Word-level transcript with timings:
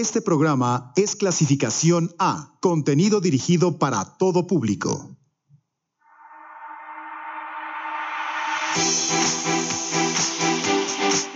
Este 0.00 0.22
programa 0.22 0.94
es 0.96 1.14
clasificación 1.14 2.14
A, 2.18 2.56
contenido 2.60 3.20
dirigido 3.20 3.78
para 3.78 4.02
todo 4.16 4.46
público. 4.46 5.14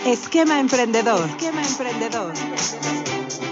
Esquema 0.06 0.60
emprendedor. 0.60 1.28
Esquema 1.28 1.62
emprendedor. 1.62 2.32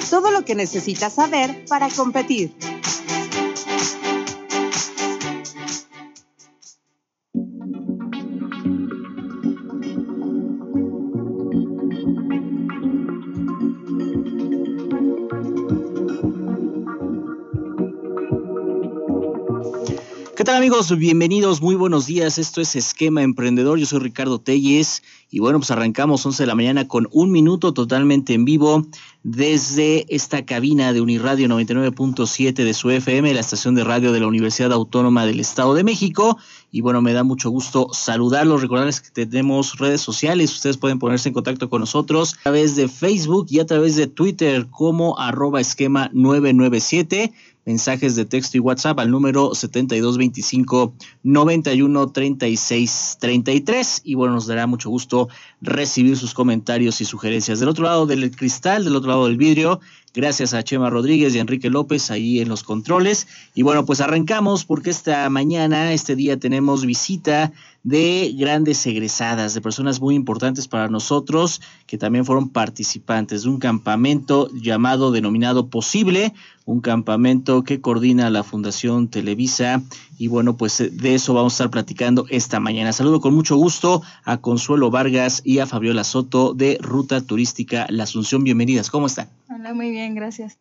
Todo 0.08 0.30
lo 0.30 0.46
que 0.46 0.54
necesitas 0.54 1.12
saber 1.12 1.66
para 1.68 1.90
competir. 1.90 2.56
Tal 20.52 20.58
amigos? 20.58 20.94
Bienvenidos, 20.98 21.62
muy 21.62 21.76
buenos 21.76 22.04
días. 22.04 22.36
Esto 22.36 22.60
es 22.60 22.76
Esquema 22.76 23.22
Emprendedor. 23.22 23.78
Yo 23.78 23.86
soy 23.86 24.00
Ricardo 24.00 24.38
Telles 24.38 25.02
y 25.30 25.38
bueno, 25.38 25.58
pues 25.58 25.70
arrancamos 25.70 26.26
11 26.26 26.42
de 26.42 26.46
la 26.46 26.54
mañana 26.54 26.86
con 26.86 27.08
un 27.10 27.32
minuto 27.32 27.72
totalmente 27.72 28.34
en 28.34 28.44
vivo 28.44 28.86
desde 29.22 30.04
esta 30.14 30.44
cabina 30.44 30.92
de 30.92 31.00
Uniradio 31.00 31.48
99.7 31.48 32.52
de 32.52 32.74
su 32.74 32.90
FM, 32.90 33.32
la 33.32 33.40
estación 33.40 33.74
de 33.74 33.82
radio 33.82 34.12
de 34.12 34.20
la 34.20 34.26
Universidad 34.26 34.72
Autónoma 34.72 35.24
del 35.24 35.40
Estado 35.40 35.72
de 35.72 35.84
México. 35.84 36.36
Y 36.70 36.82
bueno, 36.82 37.00
me 37.00 37.14
da 37.14 37.22
mucho 37.22 37.48
gusto 37.48 37.88
saludarlos, 37.92 38.60
recordarles 38.60 39.00
que 39.00 39.26
tenemos 39.26 39.78
redes 39.78 40.02
sociales, 40.02 40.52
ustedes 40.52 40.76
pueden 40.76 40.98
ponerse 40.98 41.30
en 41.30 41.34
contacto 41.34 41.70
con 41.70 41.80
nosotros 41.80 42.34
a 42.40 42.42
través 42.42 42.76
de 42.76 42.88
Facebook 42.88 43.46
y 43.48 43.60
a 43.60 43.66
través 43.66 43.96
de 43.96 44.08
Twitter 44.08 44.66
como 44.70 45.18
arroba 45.18 45.62
esquema 45.62 46.10
997 46.12 47.32
mensajes 47.64 48.16
de 48.16 48.24
texto 48.24 48.56
y 48.56 48.60
WhatsApp 48.60 48.98
al 48.98 49.10
número 49.10 49.54
7225 49.54 50.94
91 51.22 52.12
36 52.12 53.16
33. 53.20 54.00
Y 54.04 54.14
bueno, 54.14 54.34
nos 54.34 54.46
dará 54.46 54.66
mucho 54.66 54.90
gusto 54.90 55.28
recibir 55.62 56.18
sus 56.18 56.34
comentarios 56.34 57.00
y 57.00 57.04
sugerencias. 57.04 57.60
Del 57.60 57.68
otro 57.68 57.84
lado 57.84 58.04
del 58.04 58.34
cristal, 58.36 58.84
del 58.84 58.96
otro 58.96 59.10
lado 59.10 59.26
del 59.26 59.36
vidrio, 59.36 59.80
gracias 60.12 60.52
a 60.54 60.62
Chema 60.64 60.90
Rodríguez 60.90 61.34
y 61.34 61.38
Enrique 61.38 61.70
López 61.70 62.10
ahí 62.10 62.40
en 62.40 62.48
los 62.48 62.64
controles. 62.64 63.28
Y 63.54 63.62
bueno, 63.62 63.86
pues 63.86 64.00
arrancamos 64.00 64.64
porque 64.64 64.90
esta 64.90 65.30
mañana, 65.30 65.92
este 65.92 66.16
día, 66.16 66.36
tenemos 66.36 66.84
visita 66.84 67.52
de 67.84 68.34
grandes 68.36 68.84
egresadas, 68.86 69.54
de 69.54 69.60
personas 69.60 70.00
muy 70.00 70.14
importantes 70.14 70.66
para 70.68 70.88
nosotros, 70.88 71.60
que 71.86 71.98
también 71.98 72.24
fueron 72.24 72.48
participantes 72.48 73.44
de 73.44 73.48
un 73.48 73.58
campamento 73.58 74.48
llamado, 74.52 75.12
denominado 75.12 75.68
Posible, 75.68 76.34
un 76.64 76.80
campamento 76.80 77.64
que 77.64 77.80
coordina 77.80 78.30
la 78.30 78.44
Fundación 78.44 79.08
Televisa. 79.08 79.82
Y 80.22 80.28
bueno, 80.28 80.56
pues 80.56 80.78
de 80.78 81.14
eso 81.16 81.34
vamos 81.34 81.54
a 81.54 81.56
estar 81.56 81.70
platicando 81.70 82.26
esta 82.28 82.60
mañana. 82.60 82.92
Saludo 82.92 83.20
con 83.20 83.34
mucho 83.34 83.56
gusto 83.56 84.02
a 84.22 84.36
Consuelo 84.40 84.88
Vargas 84.88 85.42
y 85.44 85.58
a 85.58 85.66
Fabiola 85.66 86.04
Soto 86.04 86.54
de 86.54 86.78
Ruta 86.80 87.22
Turística 87.22 87.88
La 87.90 88.04
Asunción. 88.04 88.44
Bienvenidas, 88.44 88.88
¿cómo 88.88 89.08
están? 89.08 89.30
Hola, 89.52 89.74
muy 89.74 89.90
bien, 89.90 90.14
gracias. 90.14 90.60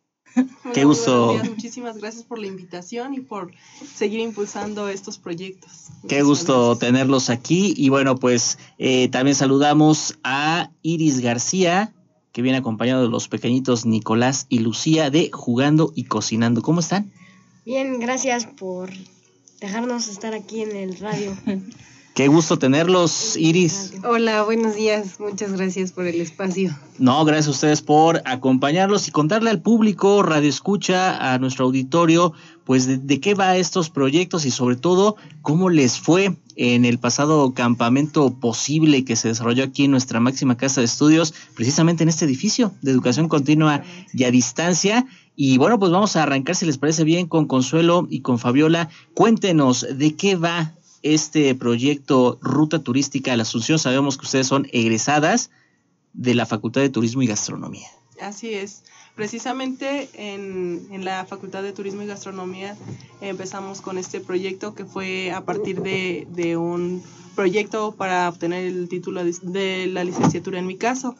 Qué 0.74 0.84
gusto. 0.84 1.40
Muchísimas 1.44 2.00
gracias 2.00 2.24
por 2.24 2.40
la 2.40 2.48
invitación 2.48 3.14
y 3.14 3.20
por 3.20 3.52
seguir 3.86 4.22
impulsando 4.22 4.90
estos 4.90 5.20
proyectos. 5.20 5.90
Qué 6.10 6.24
gusto 6.24 6.76
tenerlos 6.80 7.30
aquí. 7.30 7.76
Y 7.78 7.90
bueno, 7.90 8.16
pues 8.16 8.58
eh, 8.80 9.10
también 9.10 9.36
saludamos 9.36 10.18
a 10.24 10.72
Iris 10.82 11.20
García, 11.20 11.94
que 12.32 12.42
viene 12.42 12.58
acompañado 12.58 13.04
de 13.04 13.10
los 13.10 13.28
pequeñitos 13.28 13.86
Nicolás 13.86 14.48
y 14.50 14.58
Lucía 14.58 15.12
de 15.12 15.30
Jugando 15.32 15.94
y 15.96 16.06
Cocinando. 16.06 16.64
¿Cómo 16.64 16.80
están? 16.80 17.12
Bien, 17.64 18.00
gracias 18.00 18.48
por 18.48 18.90
dejarnos 19.62 20.08
estar 20.08 20.34
aquí 20.34 20.62
en 20.62 20.76
el 20.76 20.98
radio. 20.98 21.38
Qué 22.14 22.28
gusto 22.28 22.60
tenerlos, 22.60 23.38
Iris. 23.38 23.94
Hola, 24.04 24.44
buenos 24.44 24.76
días. 24.76 25.18
Muchas 25.22 25.54
gracias 25.54 25.94
por 25.94 26.08
el 26.08 26.20
espacio. 26.20 26.78
No, 27.00 27.24
gracias 27.24 27.48
a 27.48 27.52
ustedes 27.52 27.82
por 27.82 28.22
acompañarlos 28.26 29.08
y 29.08 29.12
contarle 29.12 29.50
al 29.50 29.62
público, 29.62 30.22
radio 30.22 30.50
escucha, 30.50 31.34
a 31.34 31.40
nuestro 31.40 31.66
auditorio, 31.66 32.34
pues 32.66 32.86
de, 32.86 32.98
de 32.98 33.22
qué 33.22 33.34
va 33.34 33.56
estos 33.56 33.90
proyectos 33.90 34.46
y 34.46 34.52
sobre 34.52 34.76
todo 34.76 35.16
cómo 35.42 35.70
les 35.70 36.00
fue 36.00 36.36
en 36.58 36.84
el 36.84 37.00
pasado 37.00 37.54
campamento 37.54 38.34
posible 38.40 39.06
que 39.06 39.16
se 39.16 39.30
desarrolló 39.30 39.64
aquí 39.64 39.86
en 39.86 39.92
nuestra 39.92 40.20
máxima 40.20 40.58
casa 40.58 40.82
de 40.82 40.86
estudios, 40.86 41.34
precisamente 41.56 42.04
en 42.04 42.10
este 42.10 42.26
edificio 42.26 42.74
de 42.82 42.92
educación 42.92 43.30
continua 43.30 43.84
y 44.14 44.26
a 44.26 44.32
distancia. 44.32 45.06
Y 45.36 45.58
bueno, 45.58 45.80
pues 45.80 45.92
vamos 45.92 46.16
a 46.16 46.24
arrancar, 46.24 46.56
si 46.56 46.66
les 46.66 46.78
parece 46.78 47.04
bien, 47.04 47.28
con 47.28 47.48
Consuelo 47.48 48.08
y 48.10 48.22
con 48.22 48.38
Fabiola. 48.38 48.90
Cuéntenos 49.14 49.86
de 49.90 50.16
qué 50.16 50.36
va 50.36 50.74
este 51.04 51.56
proyecto 51.56 52.38
Ruta 52.42 52.80
Turística 52.80 53.34
a 53.34 53.38
la 53.38 53.44
Asunción. 53.44 53.80
Sabemos 53.80 54.18
que 54.18 54.26
ustedes 54.26 54.48
son 54.48 54.68
egresadas 54.72 55.50
de 56.14 56.36
la 56.36 56.46
Facultad 56.46 56.82
de 56.82 56.90
Turismo 56.90 57.22
y 57.22 57.28
Gastronomía. 57.28 57.88
Así 58.22 58.54
es. 58.54 58.84
Precisamente 59.16 60.10
en, 60.14 60.88
en, 60.92 61.04
la 61.04 61.26
Facultad 61.26 61.64
de 61.64 61.74
Turismo 61.74 62.02
y 62.02 62.06
Gastronomía 62.06 62.78
empezamos 63.20 63.82
con 63.82 63.98
este 63.98 64.22
proyecto 64.22 64.74
que 64.74 64.86
fue 64.86 65.32
a 65.32 65.42
partir 65.42 65.82
de, 65.82 66.28
de 66.32 66.56
un 66.56 67.04
proyecto 67.36 67.94
para 67.94 68.30
obtener 68.30 68.66
el 68.66 68.88
título 68.88 69.24
de, 69.24 69.36
de 69.42 69.88
la 69.88 70.04
licenciatura 70.04 70.60
en 70.60 70.68
mi 70.68 70.78
caso. 70.78 71.16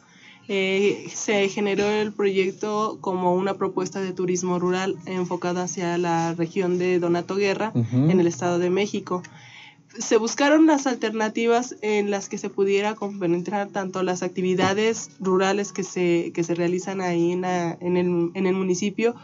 Eh, 0.48 1.06
se 1.14 1.48
generó 1.48 1.86
el 1.86 2.12
proyecto 2.12 2.98
como 3.00 3.34
una 3.34 3.54
propuesta 3.54 4.00
de 4.00 4.12
turismo 4.12 4.58
rural 4.58 4.96
enfocada 5.06 5.62
hacia 5.62 5.96
la 5.98 6.34
región 6.34 6.78
de 6.78 6.98
Donato 6.98 7.36
Guerra 7.36 7.70
uh 7.74 7.84
-huh. 7.84 8.10
en 8.10 8.18
el 8.18 8.26
Estado 8.26 8.58
de 8.58 8.68
México 8.68 9.22
se 9.98 10.16
buscaron 10.16 10.66
las 10.66 10.86
alternativas 10.86 11.76
en 11.82 12.10
las 12.10 12.28
que 12.28 12.38
se 12.38 12.48
pudiera 12.48 12.94
compenetrar 12.94 13.68
tanto 13.68 14.02
las 14.02 14.22
actividades 14.22 15.10
rurales 15.20 15.72
que 15.72 15.84
se, 15.84 16.32
que 16.34 16.44
se 16.44 16.54
realizan 16.54 17.00
ahí 17.00 17.32
en, 17.32 17.42
la, 17.42 17.76
en, 17.80 17.96
el, 17.96 18.30
en 18.34 18.46
el 18.46 18.54
municipio 18.54 19.14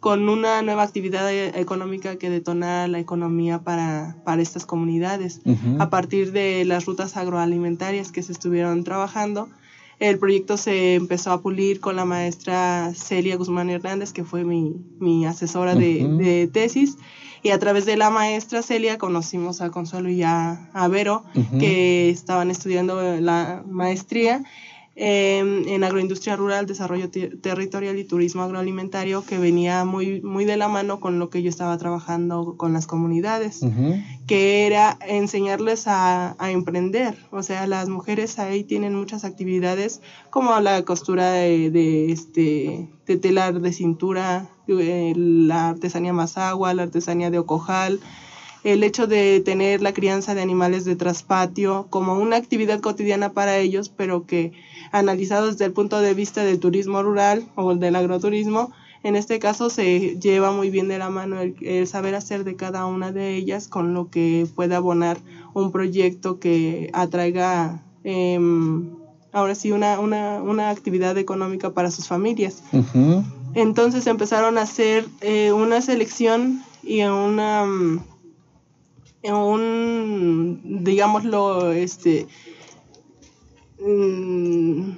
con 0.00 0.28
una 0.28 0.62
nueva 0.62 0.82
actividad 0.82 1.32
económica 1.32 2.16
que 2.16 2.30
detona 2.30 2.86
la 2.86 2.98
economía 2.98 3.60
para, 3.60 4.16
para 4.24 4.42
estas 4.42 4.66
comunidades. 4.66 5.40
Uh 5.44 5.52
-huh. 5.54 5.82
A 5.82 5.90
partir 5.90 6.32
de 6.32 6.64
las 6.64 6.84
rutas 6.84 7.16
agroalimentarias 7.16 8.12
que 8.12 8.22
se 8.22 8.32
estuvieron 8.32 8.84
trabajando, 8.84 9.48
el 9.98 10.18
proyecto 10.18 10.56
se 10.56 10.94
empezó 10.94 11.32
a 11.32 11.40
pulir 11.40 11.80
con 11.80 11.96
la 11.96 12.04
maestra 12.04 12.92
Celia 12.94 13.36
Guzmán 13.36 13.70
Hernández, 13.70 14.12
que 14.12 14.24
fue 14.24 14.44
mi, 14.44 14.74
mi 14.98 15.24
asesora 15.24 15.74
de, 15.74 16.04
uh 16.04 16.08
-huh. 16.08 16.16
de 16.18 16.46
tesis 16.48 16.98
y 17.42 17.50
a 17.50 17.58
través 17.58 17.86
de 17.86 17.96
la 17.96 18.10
maestra 18.10 18.62
Celia 18.62 18.98
conocimos 18.98 19.60
a 19.60 19.70
Consuelo 19.70 20.08
y 20.08 20.22
a, 20.22 20.68
a 20.72 20.88
Vero, 20.88 21.22
uh 21.34 21.40
-huh. 21.40 21.58
que 21.60 22.10
estaban 22.10 22.50
estudiando 22.50 23.20
la 23.20 23.62
maestría 23.68 24.42
eh, 24.98 25.40
en 25.66 25.84
agroindustria 25.84 26.36
rural, 26.36 26.64
desarrollo 26.64 27.10
territorial 27.10 27.98
y 27.98 28.04
turismo 28.04 28.42
agroalimentario, 28.42 29.22
que 29.26 29.36
venía 29.36 29.84
muy, 29.84 30.22
muy 30.22 30.46
de 30.46 30.56
la 30.56 30.68
mano 30.68 31.00
con 31.00 31.18
lo 31.18 31.28
que 31.28 31.42
yo 31.42 31.50
estaba 31.50 31.76
trabajando 31.76 32.54
con 32.56 32.72
las 32.72 32.86
comunidades, 32.86 33.62
uh 33.62 33.66
-huh. 33.66 34.04
que 34.26 34.66
era 34.66 34.96
enseñarles 35.06 35.86
a, 35.86 36.34
a, 36.38 36.50
emprender. 36.50 37.14
O 37.30 37.42
sea, 37.42 37.66
las 37.66 37.90
mujeres 37.90 38.38
ahí 38.38 38.64
tienen 38.64 38.94
muchas 38.94 39.24
actividades, 39.24 40.00
como 40.30 40.58
la 40.60 40.82
costura 40.82 41.30
de, 41.30 41.70
de 41.70 42.10
este, 42.10 42.88
de 43.06 43.16
telar 43.18 43.60
de 43.60 43.72
cintura, 43.74 44.48
la 44.66 45.68
artesanía 45.68 46.14
mazagua, 46.14 46.72
la 46.72 46.84
artesanía 46.84 47.30
de 47.30 47.38
ocojal, 47.38 48.00
el 48.66 48.82
hecho 48.82 49.06
de 49.06 49.40
tener 49.40 49.80
la 49.80 49.94
crianza 49.94 50.34
de 50.34 50.42
animales 50.42 50.84
de 50.84 50.96
traspatio 50.96 51.86
como 51.88 52.14
una 52.14 52.34
actividad 52.34 52.80
cotidiana 52.80 53.32
para 53.32 53.58
ellos, 53.58 53.88
pero 53.88 54.26
que 54.26 54.50
analizado 54.90 55.46
desde 55.52 55.66
el 55.66 55.72
punto 55.72 56.00
de 56.00 56.14
vista 56.14 56.42
del 56.42 56.58
turismo 56.58 57.00
rural 57.00 57.46
o 57.54 57.76
del 57.76 57.94
agroturismo, 57.94 58.72
en 59.04 59.14
este 59.14 59.38
caso 59.38 59.70
se 59.70 60.18
lleva 60.18 60.50
muy 60.50 60.70
bien 60.70 60.88
de 60.88 60.98
la 60.98 61.10
mano 61.10 61.40
el, 61.40 61.54
el, 61.60 61.86
saber 61.86 62.16
hacer 62.16 62.42
de 62.42 62.56
cada 62.56 62.86
una 62.86 63.12
de 63.12 63.36
ellas 63.36 63.68
con 63.68 63.94
lo 63.94 64.10
que 64.10 64.48
puede 64.56 64.74
abonar 64.74 65.18
un 65.54 65.70
proyecto 65.70 66.40
que 66.40 66.90
atraiga 66.92 67.84
eh, 68.02 68.36
ahora 69.30 69.54
sí 69.54 69.70
una, 69.70 70.00
una, 70.00 70.42
una, 70.42 70.70
actividad 70.70 71.16
económica 71.18 71.70
para 71.70 71.92
sus 71.92 72.08
familias. 72.08 72.64
Uh 72.72 72.78
-huh. 72.78 73.24
Entonces 73.54 74.08
empezaron 74.08 74.58
a 74.58 74.62
hacer 74.62 75.06
eh, 75.20 75.52
una 75.52 75.80
selección 75.82 76.62
y 76.82 77.02
una 77.02 77.64
un 79.34 80.82
digámoslo 80.84 81.72
este 81.72 82.26
mm, 83.80 84.90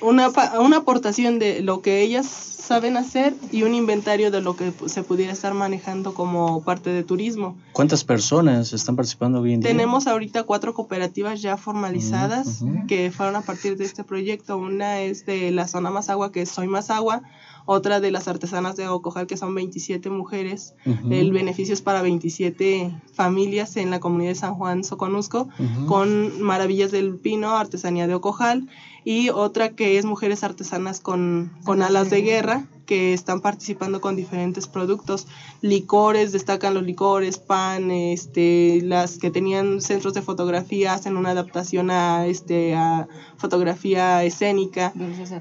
una, 0.00 0.28
una 0.60 0.76
aportación 0.78 1.38
de 1.38 1.60
lo 1.62 1.82
que 1.82 2.02
ellas 2.02 2.26
saben 2.26 2.98
hacer 2.98 3.34
y 3.50 3.62
un 3.62 3.74
inventario 3.74 4.30
de 4.30 4.42
lo 4.42 4.54
que 4.54 4.72
se 4.86 5.02
pudiera 5.02 5.32
estar 5.32 5.54
manejando 5.54 6.12
como 6.12 6.62
parte 6.62 6.90
de 6.90 7.02
turismo. 7.02 7.56
¿Cuántas 7.72 8.04
personas 8.04 8.74
están 8.74 8.94
participando 8.94 9.40
hoy 9.40 9.54
en 9.54 9.60
día? 9.60 9.70
Tenemos 9.70 10.06
ahorita 10.06 10.42
cuatro 10.42 10.74
cooperativas 10.74 11.40
ya 11.40 11.56
formalizadas 11.56 12.60
uh 12.60 12.66
-huh. 12.66 12.86
que 12.86 13.10
fueron 13.10 13.36
a 13.36 13.40
partir 13.40 13.78
de 13.78 13.86
este 13.86 14.04
proyecto. 14.04 14.58
Una 14.58 15.00
es 15.00 15.24
de 15.24 15.50
la 15.50 15.66
zona 15.66 15.90
Mazagua, 15.90 16.30
que 16.30 16.42
es 16.42 16.50
Soy 16.50 16.68
Mazagua, 16.68 17.22
otra 17.70 18.00
de 18.00 18.10
las 18.10 18.28
artesanas 18.28 18.76
de 18.76 18.88
Ocojal, 18.88 19.26
que 19.26 19.36
son 19.36 19.54
27 19.54 20.08
mujeres. 20.08 20.74
El 21.10 21.32
beneficio 21.32 21.74
es 21.74 21.82
para 21.82 22.00
27 22.00 22.98
familias 23.12 23.76
en 23.76 23.90
la 23.90 24.00
comunidad 24.00 24.30
de 24.30 24.36
San 24.36 24.54
Juan 24.54 24.84
Soconusco, 24.84 25.50
con 25.86 26.40
Maravillas 26.40 26.90
del 26.92 27.16
Pino, 27.16 27.58
artesanía 27.58 28.06
de 28.06 28.14
Ocojal, 28.14 28.70
y 29.04 29.28
otra 29.28 29.76
que 29.76 29.98
es 29.98 30.06
Mujeres 30.06 30.44
Artesanas 30.44 31.00
con, 31.00 31.52
con 31.64 31.82
Alas 31.82 32.08
de 32.08 32.22
Guerra, 32.22 32.66
que 32.88 33.12
están 33.12 33.42
participando 33.42 34.00
con 34.00 34.16
diferentes 34.16 34.66
productos, 34.66 35.26
licores, 35.60 36.32
destacan 36.32 36.72
los 36.72 36.82
licores, 36.82 37.36
pan, 37.36 37.90
este, 37.90 38.80
las 38.82 39.18
que 39.18 39.30
tenían 39.30 39.82
centros 39.82 40.14
de 40.14 40.22
fotografía 40.22 40.94
hacen 40.94 41.18
una 41.18 41.30
adaptación 41.32 41.90
a, 41.90 42.26
este, 42.26 42.74
a 42.74 43.06
fotografía 43.36 44.24
escénica, 44.24 44.94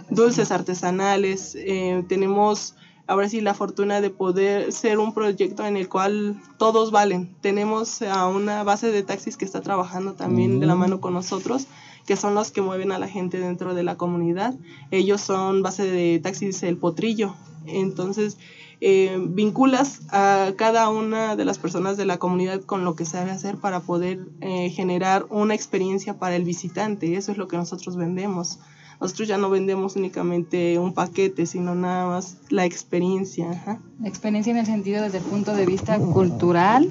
dulces 0.10 0.52
artesanales, 0.52 1.56
eh, 1.56 2.04
tenemos 2.10 2.76
ahora 3.08 3.30
sí 3.30 3.40
la 3.40 3.54
fortuna 3.54 4.02
de 4.02 4.10
poder 4.10 4.74
ser 4.74 5.00
un 5.00 5.14
proyecto 5.14 5.66
en 5.66 5.78
el 5.78 5.88
cual 5.88 6.36
todos 6.58 6.92
valen. 6.92 7.34
Tenemos 7.40 8.02
a 8.02 8.28
una 8.28 8.64
base 8.64 8.92
de 8.92 9.04
taxis 9.04 9.38
que 9.38 9.46
está 9.46 9.62
trabajando 9.62 10.16
también 10.16 10.60
de 10.60 10.66
la 10.66 10.76
mano 10.76 11.00
con 11.00 11.14
nosotros 11.14 11.68
que 12.08 12.16
son 12.16 12.34
los 12.34 12.52
que 12.52 12.62
mueven 12.62 12.92
a 12.92 12.98
la 12.98 13.08
gente 13.08 13.38
dentro 13.38 13.76
de 13.76 13.84
la 13.84 13.98
comunidad. 13.98 14.56
Ellos 14.90 15.22
son 15.22 15.62
base 15.62 15.84
de 15.84 16.20
taxis 16.20 16.64
El 16.64 16.78
Potrillo. 16.78 17.36
Entonces, 17.66 18.38
eh, 18.80 19.18
vinculas 19.20 20.02
a 20.10 20.54
cada 20.56 20.90
una 20.90 21.36
de 21.36 21.44
las 21.44 21.60
personas 21.60 21.98
de 21.98 22.06
la 22.06 22.18
comunidad 22.18 22.62
con 22.62 22.86
lo 22.86 22.96
que 22.96 23.06
sabe 23.06 23.32
hacer 23.32 23.58
para 23.58 23.82
poder 23.82 24.26
eh, 24.40 24.70
generar 24.70 25.26
una 25.30 25.54
experiencia 25.54 26.18
para 26.18 26.38
el 26.38 26.46
visitante. 26.46 27.16
Eso 27.16 27.34
es 27.34 27.38
lo 27.38 27.50
que 27.50 27.58
nosotros 27.58 27.98
vendemos. 27.98 28.60
Nosotros 29.02 29.28
ya 29.28 29.38
no 29.38 29.50
vendemos 29.50 29.98
únicamente 29.98 30.80
un 30.80 30.94
paquete, 30.94 31.46
sino 31.46 31.76
nada 31.76 32.08
más 32.08 32.38
la 32.50 32.64
experiencia. 32.64 33.82
La 34.00 34.08
experiencia 34.08 34.52
en 34.52 34.58
el 34.58 34.66
sentido 34.66 35.04
desde 35.04 35.18
el 35.18 35.26
punto 35.26 35.54
de 35.54 35.66
vista 35.66 36.00
cultural, 36.00 36.90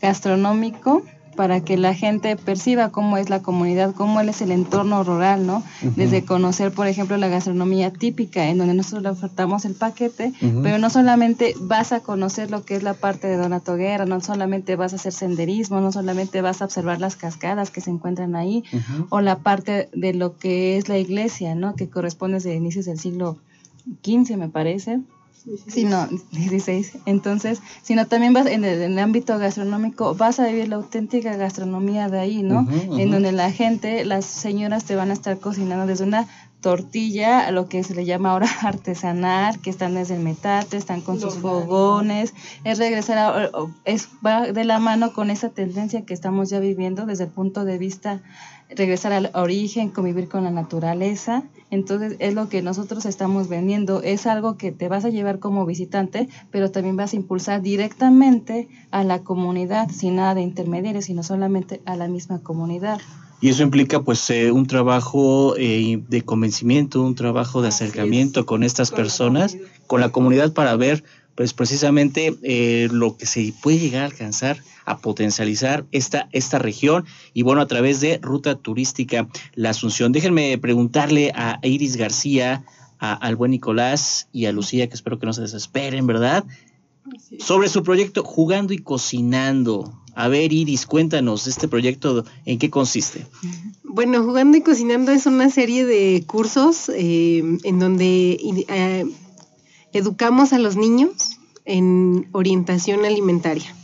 gastronómico 0.00 1.02
para 1.36 1.60
que 1.60 1.76
la 1.76 1.94
gente 1.94 2.36
perciba 2.36 2.90
cómo 2.90 3.18
es 3.18 3.30
la 3.30 3.42
comunidad, 3.42 3.94
cómo 3.94 4.20
es 4.20 4.40
el 4.42 4.50
entorno 4.50 5.04
rural, 5.04 5.46
¿no? 5.46 5.62
Desde 5.94 6.24
conocer, 6.24 6.72
por 6.72 6.86
ejemplo, 6.86 7.16
la 7.16 7.28
gastronomía 7.28 7.92
típica, 7.92 8.48
en 8.48 8.58
donde 8.58 8.74
nosotros 8.74 9.02
le 9.02 9.10
ofertamos 9.10 9.64
el 9.64 9.74
paquete, 9.74 10.32
pero 10.62 10.78
no 10.78 10.90
solamente 10.90 11.54
vas 11.60 11.92
a 11.92 12.00
conocer 12.00 12.50
lo 12.50 12.64
que 12.64 12.76
es 12.76 12.82
la 12.82 12.94
parte 12.94 13.28
de 13.28 13.36
Donatoguera, 13.36 14.06
no 14.06 14.20
solamente 14.20 14.74
vas 14.76 14.92
a 14.92 14.96
hacer 14.96 15.12
senderismo, 15.12 15.80
no 15.80 15.92
solamente 15.92 16.40
vas 16.40 16.62
a 16.62 16.64
observar 16.64 17.00
las 17.00 17.16
cascadas 17.16 17.70
que 17.70 17.80
se 17.80 17.90
encuentran 17.90 18.34
ahí, 18.34 18.64
o 19.10 19.20
la 19.20 19.38
parte 19.38 19.88
de 19.92 20.14
lo 20.14 20.36
que 20.38 20.78
es 20.78 20.88
la 20.88 20.98
iglesia, 20.98 21.54
¿no? 21.54 21.74
Que 21.76 21.88
corresponde 21.88 22.36
desde 22.36 22.54
inicios 22.54 22.86
del 22.86 22.98
siglo 22.98 23.36
XV, 24.02 24.36
me 24.36 24.48
parece 24.48 25.00
sino 25.66 26.08
16. 26.32 26.98
Entonces, 27.06 27.60
sino 27.82 28.06
también 28.06 28.32
vas 28.32 28.46
en 28.46 28.64
el, 28.64 28.98
ámbito 28.98 29.38
gastronómico, 29.38 30.14
vas 30.14 30.40
a 30.40 30.46
vivir 30.46 30.68
la 30.68 30.76
auténtica 30.76 31.36
gastronomía 31.36 32.08
de 32.08 32.18
ahí, 32.18 32.42
¿no? 32.42 32.66
En 32.70 33.10
donde 33.10 33.32
la 33.32 33.50
gente, 33.52 34.04
las 34.04 34.24
señoras 34.24 34.84
te 34.84 34.96
van 34.96 35.10
a 35.10 35.14
estar 35.14 35.38
cocinando 35.38 35.86
desde 35.86 36.04
una 36.04 36.28
tortilla, 36.66 37.46
a 37.46 37.52
lo 37.52 37.68
que 37.68 37.84
se 37.84 37.94
le 37.94 38.04
llama 38.04 38.32
ahora 38.32 38.48
artesanal, 38.62 39.60
que 39.60 39.70
están 39.70 39.94
desde 39.94 40.16
el 40.16 40.22
metate, 40.22 40.76
están 40.76 41.00
con 41.00 41.20
sus 41.20 41.34
fogones, 41.34 42.34
es 42.64 42.78
regresar 42.78 43.18
a, 43.18 43.50
es 43.84 44.08
va 44.26 44.50
de 44.50 44.64
la 44.64 44.80
mano 44.80 45.12
con 45.12 45.30
esa 45.30 45.50
tendencia 45.50 46.04
que 46.04 46.12
estamos 46.12 46.50
ya 46.50 46.58
viviendo 46.58 47.06
desde 47.06 47.22
el 47.22 47.30
punto 47.30 47.64
de 47.64 47.78
vista 47.78 48.20
regresar 48.68 49.12
al 49.12 49.30
origen, 49.34 49.90
convivir 49.90 50.28
con 50.28 50.42
la 50.42 50.50
naturaleza. 50.50 51.44
Entonces 51.70 52.16
es 52.18 52.34
lo 52.34 52.48
que 52.48 52.62
nosotros 52.62 53.06
estamos 53.06 53.46
vendiendo. 53.48 54.02
Es 54.02 54.26
algo 54.26 54.56
que 54.56 54.72
te 54.72 54.88
vas 54.88 55.04
a 55.04 55.10
llevar 55.10 55.38
como 55.38 55.66
visitante, 55.66 56.28
pero 56.50 56.72
también 56.72 56.96
vas 56.96 57.12
a 57.12 57.16
impulsar 57.16 57.62
directamente 57.62 58.68
a 58.90 59.04
la 59.04 59.20
comunidad, 59.20 59.88
sin 59.90 60.16
nada 60.16 60.34
de 60.34 60.42
intermediarios, 60.42 61.04
sino 61.04 61.22
solamente 61.22 61.80
a 61.84 61.94
la 61.94 62.08
misma 62.08 62.40
comunidad. 62.40 62.98
Y 63.40 63.50
eso 63.50 63.62
implica 63.62 64.02
pues 64.02 64.28
eh, 64.30 64.50
un 64.50 64.66
trabajo 64.66 65.56
eh, 65.58 66.02
de 66.08 66.22
convencimiento, 66.22 67.02
un 67.02 67.14
trabajo 67.14 67.60
de 67.60 67.68
acercamiento 67.68 68.46
con 68.46 68.62
estas 68.62 68.90
personas, 68.90 69.56
con 69.86 70.00
la 70.00 70.10
comunidad 70.10 70.52
para 70.52 70.74
ver 70.76 71.04
pues 71.34 71.52
precisamente 71.52 72.34
eh, 72.42 72.88
lo 72.90 73.18
que 73.18 73.26
se 73.26 73.52
puede 73.62 73.78
llegar 73.78 74.02
a 74.02 74.06
alcanzar, 74.06 74.62
a 74.86 74.98
potencializar 74.98 75.84
esta, 75.92 76.30
esta 76.32 76.58
región 76.58 77.04
y 77.34 77.42
bueno, 77.42 77.60
a 77.60 77.66
través 77.66 78.00
de 78.00 78.18
Ruta 78.22 78.54
Turística 78.56 79.28
La 79.54 79.70
Asunción. 79.70 80.12
Déjenme 80.12 80.56
preguntarle 80.56 81.32
a 81.34 81.60
Iris 81.62 81.96
García, 81.96 82.64
a, 82.98 83.12
al 83.12 83.36
buen 83.36 83.50
Nicolás 83.50 84.28
y 84.32 84.46
a 84.46 84.52
Lucía, 84.52 84.88
que 84.88 84.94
espero 84.94 85.18
que 85.18 85.26
no 85.26 85.34
se 85.34 85.42
desesperen, 85.42 86.06
¿verdad? 86.06 86.46
Sobre 87.38 87.68
su 87.68 87.82
proyecto 87.82 88.24
Jugando 88.24 88.72
y 88.72 88.78
Cocinando. 88.78 89.92
A 90.16 90.28
ver, 90.28 90.50
Iris, 90.50 90.86
cuéntanos 90.86 91.46
este 91.46 91.68
proyecto, 91.68 92.24
¿en 92.46 92.58
qué 92.58 92.70
consiste? 92.70 93.26
Bueno, 93.84 94.24
Jugando 94.24 94.56
y 94.56 94.62
Cocinando 94.62 95.12
es 95.12 95.26
una 95.26 95.50
serie 95.50 95.84
de 95.84 96.24
cursos 96.26 96.88
eh, 96.88 97.44
en 97.64 97.78
donde 97.78 98.38
eh, 98.68 99.04
educamos 99.92 100.54
a 100.54 100.58
los 100.58 100.76
niños 100.76 101.38
en 101.66 102.28
orientación 102.32 103.04
alimentaria. 103.04 103.76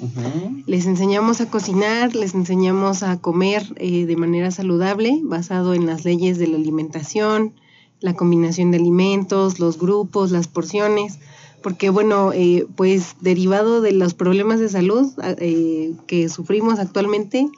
Les 0.66 0.86
enseñamos 0.86 1.42
a 1.42 1.50
cocinar, 1.50 2.14
les 2.16 2.34
enseñamos 2.34 3.02
a 3.02 3.20
comer 3.20 3.70
eh, 3.76 4.06
de 4.06 4.16
manera 4.16 4.50
saludable, 4.50 5.20
basado 5.22 5.74
en 5.74 5.84
las 5.84 6.06
leyes 6.06 6.38
de 6.38 6.46
la 6.46 6.56
alimentación, 6.56 7.52
la 8.00 8.14
combinación 8.14 8.70
de 8.70 8.78
alimentos, 8.78 9.58
los 9.58 9.78
grupos, 9.78 10.30
las 10.30 10.48
porciones, 10.48 11.18
porque 11.62 11.90
bueno, 11.90 12.32
eh, 12.32 12.66
pues 12.76 13.16
derivado 13.20 13.80
de 13.80 13.92
los 13.92 14.14
problemas 14.14 14.60
de 14.60 14.68
salud 14.68 15.12
eh, 15.38 15.94
que 16.06 16.28
sufrimos 16.28 16.78
actualmente, 16.78 17.48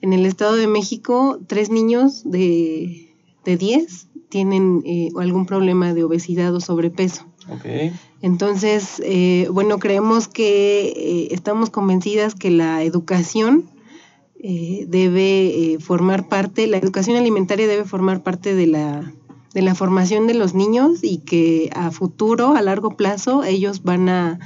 en 0.00 0.12
el 0.12 0.24
Estado 0.26 0.56
de 0.56 0.66
México, 0.66 1.38
tres 1.46 1.70
niños 1.70 2.22
de, 2.24 3.14
de 3.44 3.56
10 3.56 4.08
tienen 4.30 4.82
algún 5.18 5.44
problema 5.44 5.92
de 5.92 6.04
obesidad 6.04 6.54
o 6.54 6.60
sobrepeso. 6.60 7.26
Entonces, 8.22 9.00
eh, 9.04 9.48
bueno, 9.50 9.78
creemos 9.78 10.28
que 10.28 10.88
eh, 10.88 11.28
estamos 11.32 11.70
convencidas 11.70 12.34
que 12.34 12.50
la 12.50 12.82
educación 12.82 13.70
eh, 14.42 14.84
debe 14.88 15.78
formar 15.80 16.28
parte, 16.28 16.66
la 16.66 16.76
educación 16.76 17.16
alimentaria 17.16 17.66
debe 17.66 17.84
formar 17.84 18.22
parte 18.22 18.54
de 18.54 18.66
la, 18.66 19.12
de 19.54 19.62
la 19.62 19.74
formación 19.74 20.26
de 20.26 20.34
los 20.34 20.54
niños 20.54 21.00
y 21.02 21.18
que 21.18 21.70
a 21.74 21.90
futuro, 21.90 22.54
a 22.54 22.62
largo 22.62 22.96
plazo, 22.96 23.44
ellos 23.44 23.82
van 23.82 24.08
a, 24.08 24.38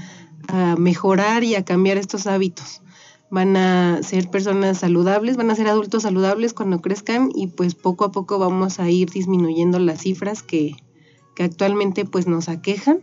mejorar 0.77 1.43
y 1.43 1.55
a 1.55 1.65
cambiar 1.65 1.97
estos 1.97 2.27
hábitos 2.27 2.83
van 3.31 3.57
a 3.57 4.03
ser 4.03 4.29
personas 4.29 4.79
saludables, 4.79 5.39
van 5.39 5.51
a 5.51 5.55
ser 5.55 5.69
adultos 5.69 6.03
saludables 6.03 6.53
cuando 6.53 6.83
crezcan 6.83 7.31
y 7.35 7.47
pues 7.47 7.75
poco 7.75 8.05
a 8.05 8.13
poco 8.13 8.39
vamos 8.39 8.79
a 8.79 8.91
ir 8.91 9.11
disminuyendo 9.11 9.79
las 9.79 10.03
cifras 10.03 10.43
que, 10.43 10.77
que 11.35 11.45
actualmente 11.45 12.05
pues 12.05 12.27
nos 12.27 12.51
aquejan 12.51 13.01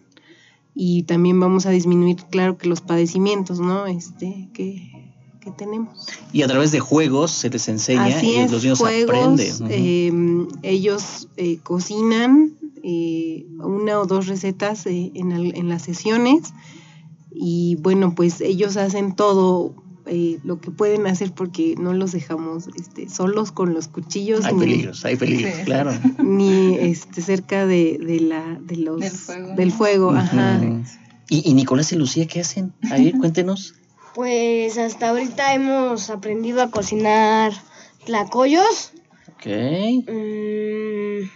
y 0.73 1.03
también 1.03 1.39
vamos 1.39 1.65
a 1.65 1.71
disminuir, 1.71 2.17
claro 2.29 2.57
que 2.57 2.69
los 2.69 2.81
padecimientos, 2.81 3.59
¿no? 3.59 3.87
Este, 3.87 4.49
que, 4.53 5.10
que 5.41 5.51
tenemos. 5.51 6.07
Y 6.31 6.43
a 6.43 6.47
través 6.47 6.71
de 6.71 6.79
juegos 6.79 7.31
se 7.31 7.49
les 7.49 7.67
enseña 7.67 8.21
y 8.21 8.47
los 8.47 8.63
niños 8.63 8.81
aprenden. 8.81 9.53
Em, 9.69 10.47
ellos 10.63 11.27
eh, 11.35 11.57
cocinan 11.63 12.53
eh, 12.83 13.45
una 13.59 13.99
o 13.99 14.05
dos 14.05 14.27
recetas 14.27 14.85
eh, 14.85 15.11
en, 15.15 15.31
en 15.31 15.69
las 15.69 15.81
sesiones 15.81 16.53
y 17.33 17.75
bueno, 17.81 18.13
pues 18.15 18.41
ellos 18.41 18.77
hacen 18.77 19.15
todo 19.15 19.73
eh, 20.07 20.39
lo 20.43 20.59
que 20.59 20.71
pueden 20.71 21.05
hacer 21.07 21.31
porque 21.31 21.75
no 21.79 21.93
los 21.93 22.11
dejamos 22.11 22.67
este, 22.75 23.07
solos 23.07 23.51
con 23.51 23.73
los 23.73 23.87
cuchillos. 23.87 24.45
Hay 24.45 24.55
peligros, 24.55 25.05
hay 25.05 25.15
peligros, 25.15 25.53
claro. 25.63 25.91
Ni 26.23 26.75
este, 26.75 27.21
cerca 27.21 27.65
de, 27.65 27.99
de 27.99 28.19
la, 28.19 28.59
de 28.61 28.77
los, 28.77 28.99
del 29.55 29.71
fuego. 29.71 30.11
ajá. 30.11 30.59
¿Y, 31.29 31.53
Nicolás 31.53 31.93
y 31.93 31.95
Lucía 31.95 32.27
qué 32.27 32.41
hacen? 32.41 32.73
A 32.91 32.97
ver, 32.97 33.13
cuéntenos. 33.19 33.75
Pues 34.13 34.77
hasta 34.77 35.09
ahorita 35.09 35.53
hemos 35.53 36.09
aprendido 36.09 36.61
a 36.61 36.71
cocinar 36.71 37.53
tlacoyos. 38.05 38.91
Ok. 39.35 39.47
Mm, 40.07 41.29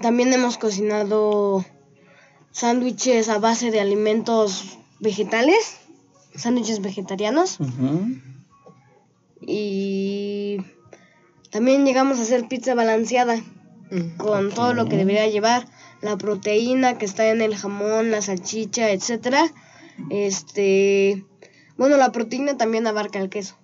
también 0.00 0.32
hemos 0.32 0.58
cocinado 0.58 1.64
sándwiches 2.50 3.28
a 3.28 3.38
base 3.38 3.70
de 3.70 3.80
alimentos 3.80 4.78
vegetales 5.00 5.78
sándwiches 6.34 6.80
vegetarianos. 6.80 7.58
Y 9.40 10.58
también 11.50 11.84
llegamos 11.84 12.18
a 12.18 12.22
hacer 12.22 12.48
pizza 12.48 12.74
balanceada 12.74 13.36
mm, 13.90 14.16
con 14.16 14.50
todo 14.50 14.74
lo 14.74 14.86
que 14.86 14.96
debería 14.96 15.26
llevar, 15.26 15.66
la 16.00 16.16
proteína 16.16 16.98
que 16.98 17.04
está 17.04 17.28
en 17.28 17.42
el 17.42 17.56
jamón, 17.56 18.10
la 18.10 18.22
salchicha, 18.22 18.90
etcétera. 18.90 19.52
Este, 20.10 21.24
bueno, 21.82 21.96
la 21.96 22.12
proteína 22.12 22.56
también 22.56 22.86
abarca 22.86 23.18
el 23.18 23.28
queso. 23.28 23.56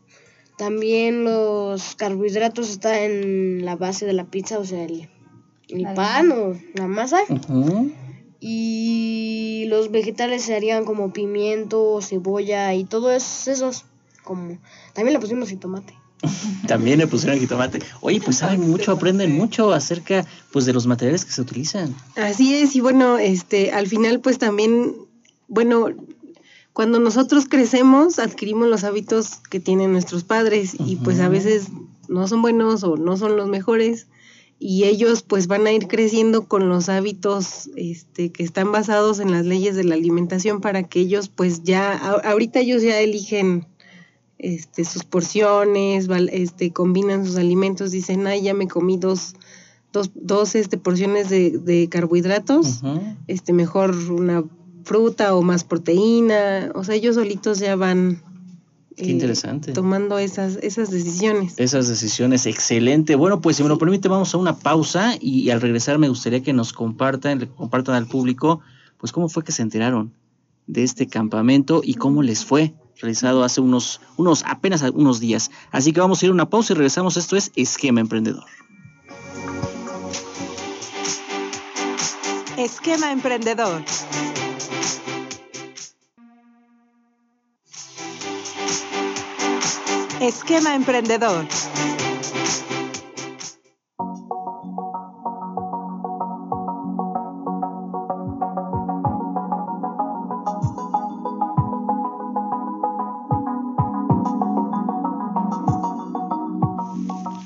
También 0.56 1.22
los 1.22 1.94
carbohidratos 1.94 2.68
están 2.68 2.96
en 2.96 3.64
la 3.64 3.76
base 3.76 4.06
de 4.06 4.12
la 4.12 4.25
pizza, 4.25 4.58
o 4.58 4.64
sea, 4.64 4.82
el, 4.82 5.08
pan 5.94 6.32
o 6.32 6.58
la 6.75 6.88
masa. 6.88 7.18
Y 8.40 9.66
los 9.68 9.92
vegetales 9.92 10.42
serían 10.42 10.84
como 10.84 11.12
pimiento, 11.12 12.00
cebolla 12.02 12.75
y 12.75 12.82
todo 12.82 13.12
eso, 13.12 13.70
como 14.25 14.58
también 14.94 15.12
le 15.12 15.20
pusimos 15.20 15.56
tomate. 15.60 15.94
También 16.66 16.98
le 16.98 17.06
pusieron 17.06 17.38
jitomate. 17.38 17.78
Oye, 18.00 18.20
pues 18.20 18.38
saben 18.38 18.68
mucho, 18.68 18.90
aprenden 18.90 19.37
mucho 19.37 19.72
acerca 19.72 20.26
pues 20.50 20.66
de 20.66 20.72
los 20.72 20.88
materiales 20.88 21.25
que 21.25 21.30
se 21.30 21.40
utilizan. 21.40 21.94
Así 22.16 22.56
es, 22.56 22.75
y 22.75 22.80
bueno, 22.80 23.16
este, 23.16 23.70
al 23.70 23.87
final 23.87 24.18
pues 24.18 24.38
también, 24.38 24.96
bueno, 25.46 25.90
cuando 26.78 27.00
nosotros 27.00 27.47
crecemos 27.49 28.20
adquirimos 28.20 28.68
los 28.68 28.85
hábitos 28.85 29.40
que 29.50 29.58
tienen 29.58 29.90
nuestros 29.90 30.23
padres 30.23 30.76
y 30.78 30.94
pues 30.94 31.18
a 31.18 31.28
veces 31.28 31.66
no 32.06 32.28
son 32.28 32.40
buenos 32.40 32.85
o 32.85 32.97
no 32.97 33.16
son 33.16 33.37
los 33.37 33.49
mejores 33.49 34.06
y 34.61 34.85
ellos 34.85 35.23
pues 35.25 35.49
van 35.49 35.66
a 35.66 35.73
ir 35.73 35.88
creciendo 35.88 36.47
con 36.47 36.68
los 36.68 36.88
hábitos 36.88 37.68
este, 37.75 38.30
que 38.30 38.44
están 38.44 38.70
basados 38.70 39.18
en 39.18 39.32
las 39.32 39.44
leyes 39.44 39.75
de 39.75 39.82
la 39.82 39.97
alimentación 39.97 40.61
para 40.61 40.85
que 40.85 41.00
ellos 41.00 41.28
pues 41.28 41.64
ya, 41.64 41.97
ahorita 41.97 42.61
ellos 42.61 42.80
ya 42.80 43.00
eligen 43.00 43.66
este, 44.38 44.85
sus 44.85 45.02
porciones, 45.02 46.06
este, 46.30 46.73
combinan 46.73 47.26
sus 47.26 47.38
alimentos, 47.38 47.90
dicen, 47.90 48.25
ay, 48.28 48.42
ya 48.42 48.54
me 48.54 48.68
comí 48.68 48.99
dos, 48.99 49.35
dos, 49.92 50.12
dos 50.14 50.54
este, 50.54 50.78
porciones 50.78 51.28
de, 51.28 51.58
de 51.58 51.88
carbohidratos, 51.88 52.82
este, 53.26 53.52
mejor 53.52 53.97
una 53.97 54.44
fruta 54.88 55.35
o 55.35 55.42
más 55.42 55.64
proteína, 55.64 56.73
o 56.75 56.83
sea, 56.83 56.95
ellos 56.95 57.16
solitos 57.16 57.59
ya 57.59 57.76
van 57.76 58.23
Qué 58.97 59.11
interesante. 59.11 59.75
tomando 59.75 60.18
esas, 60.18 60.57
esas 60.62 60.90
decisiones. 60.90 61.54
Esas 61.59 61.88
decisiones, 61.88 62.47
excelente. 62.47 63.14
Bueno, 63.14 63.42
pues 63.42 63.59
si 63.59 63.62
me 63.62 63.68
lo 63.68 63.76
permite, 63.76 64.09
vamos 64.09 64.35
a 64.35 64.38
una 64.38 64.57
pausa 64.57 65.14
y, 65.21 65.50
al 65.50 65.61
regresar 65.61 65.99
me 65.99 66.09
gustaría 66.09 66.42
que 66.42 66.54
nos 66.54 66.73
compartan, 66.73 67.38
le 67.38 67.49
compartan 67.49 67.97
al 67.97 68.07
público, 68.07 68.61
pues 68.97 69.12
cómo 69.12 69.28
fue 69.28 69.45
que 69.45 69.52
se 69.52 69.61
enteraron 69.61 70.14
de 70.66 70.85
este 70.85 71.07
campamento 71.07 71.83
y 71.85 71.95
cómo 71.95 72.23
les 72.23 72.47
fue 72.47 72.73
realizado 72.97 73.45
hace 73.45 73.61
unos, 73.61 74.00
unos, 74.16 74.42
apenas 74.47 74.83
unos 74.95 75.21
días. 75.21 75.50
Así 75.71 75.92
que 75.92 76.00
vamos 76.00 76.23
a 76.23 76.26
ir 76.26 76.30
a 76.30 76.35
una 76.35 76.49
pausa 76.49 76.73
y 76.73 76.76
regresamos. 76.76 77.18
Esto 77.18 77.37
es 77.37 77.52
Esquema 77.57 78.00
Emprendedor. 78.00 78.45
Esquema 82.57 83.12
Emprendedor. 83.12 83.85
Esquema 90.28 90.75
Emprendedor. 90.75 91.47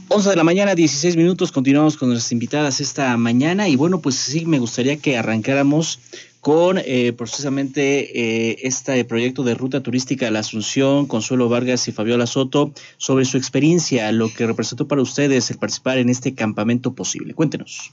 11 0.08 0.28
de 0.30 0.36
la 0.36 0.42
mañana, 0.42 0.74
16 0.74 1.16
minutos, 1.16 1.52
continuamos 1.52 1.96
con 1.96 2.08
nuestras 2.08 2.32
invitadas 2.32 2.80
esta 2.80 3.16
mañana 3.16 3.68
y 3.68 3.76
bueno, 3.76 4.00
pues 4.00 4.16
sí, 4.16 4.44
me 4.44 4.58
gustaría 4.58 4.96
que 4.96 5.16
arrancáramos 5.16 6.00
con 6.42 6.78
eh, 6.78 7.12
precisamente 7.16 8.50
eh, 8.50 8.58
este 8.64 9.04
proyecto 9.04 9.44
de 9.44 9.54
ruta 9.54 9.80
turística 9.80 10.24
de 10.24 10.32
la 10.32 10.40
Asunción, 10.40 11.06
Consuelo 11.06 11.48
Vargas 11.48 11.86
y 11.86 11.92
Fabiola 11.92 12.26
Soto, 12.26 12.72
sobre 12.96 13.24
su 13.26 13.36
experiencia, 13.36 14.10
lo 14.10 14.28
que 14.28 14.44
representó 14.44 14.88
para 14.88 15.02
ustedes 15.02 15.48
el 15.52 15.58
participar 15.58 15.98
en 15.98 16.08
este 16.08 16.34
campamento 16.34 16.94
posible. 16.94 17.34
Cuéntenos. 17.34 17.92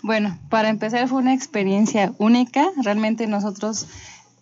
Bueno, 0.00 0.38
para 0.48 0.68
empezar 0.68 1.08
fue 1.08 1.18
una 1.18 1.34
experiencia 1.34 2.12
única. 2.18 2.70
Realmente 2.84 3.26
nosotros 3.26 3.88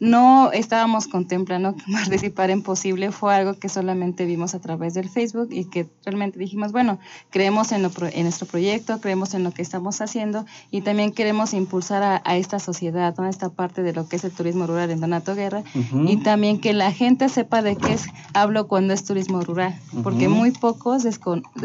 no 0.00 0.50
estábamos 0.52 1.07
contemplando 1.07 1.76
participar 1.92 2.50
en 2.50 2.62
Posible, 2.62 3.12
fue 3.12 3.35
algo 3.35 3.54
que 3.54 3.69
solamente 3.69 4.25
vimos 4.25 4.54
a 4.54 4.61
través 4.61 4.95
del 4.95 5.09
Facebook 5.09 5.49
y 5.50 5.66
que 5.66 5.88
realmente 6.04 6.38
dijimos, 6.38 6.73
bueno, 6.73 6.99
creemos 7.28 7.71
en, 7.73 7.85
en 7.85 8.23
nuestro 8.23 8.47
proyecto, 8.47 9.00
creemos 9.00 9.35
en 9.35 9.45
lo 9.45 9.52
que 9.52 9.62
estamos 9.62 10.00
haciendo 10.00 10.47
y 10.71 10.80
también 10.80 11.12
queremos 11.12 11.52
impulsar 11.52 12.23
a, 12.25 12.37
esta 12.37 12.59
sociedad, 12.59 13.19
a 13.21 13.28
esta 13.28 13.50
parte 13.50 13.83
de 13.83 13.92
lo 13.92 14.09
que 14.09 14.16
es 14.16 14.25
el 14.25 14.30
turismo 14.30 14.66
rural 14.66 14.90
en 14.90 15.00
Donato 15.00 15.35
Guerra 15.35 15.62
y 16.07 16.16
también 16.19 16.61
que 16.61 16.73
la 16.73 16.92
gente 16.92 17.28
sepa 17.28 17.61
de 17.61 17.76
qué 17.76 17.92
es, 17.92 18.07
hablo 18.33 18.66
cuando 18.69 18.95
es 18.95 19.04
turismo 19.04 19.42
rural, 19.42 19.78
porque 20.02 20.28
muy 20.28 20.50
pocos, 20.52 21.04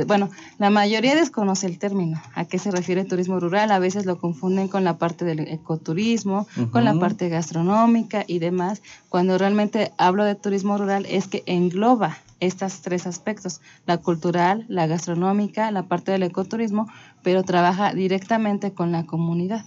bueno, 0.08 0.30
la 0.58 0.70
mayoría 0.70 1.16
desconoce 1.16 1.68
el 1.68 1.80
término, 1.80 2.22
a 2.34 2.46
qué 2.46 2.60
se 2.60 2.72
refiere 2.72 3.06
turismo 3.06 3.40
rural, 3.40 3.72
a 3.72 3.80
veces 3.80 4.06
lo 4.06 4.18
confunden 4.18 4.68
con 4.68 4.84
la 4.84 4.98
parte 4.98 5.24
del 5.24 5.40
ecoturismo, 5.48 6.48
con 6.72 6.84
la 6.84 6.96
parte 6.96 7.30
gastronómica 7.30 8.25
y 8.28 8.40
demás, 8.40 8.82
cuando 9.10 9.38
realmente 9.38 9.92
hablo 9.98 10.24
de 10.24 10.36
turismo 10.36 10.78
rural 10.78 11.06
es 11.08 11.28
que 11.28 11.44
engloba 11.46 12.18
estos 12.40 12.82
tres 12.82 13.08
aspectos, 13.08 13.62
la 13.86 13.98
cultural, 13.98 14.66
la 14.68 14.88
gastronómica, 14.88 15.72
la 15.72 15.84
parte 15.88 16.12
del 16.12 16.24
ecoturismo, 16.24 16.88
pero 17.24 17.44
trabaja 17.44 17.94
directamente 17.94 18.74
con 18.74 18.92
la 18.92 19.06
comunidad. 19.06 19.66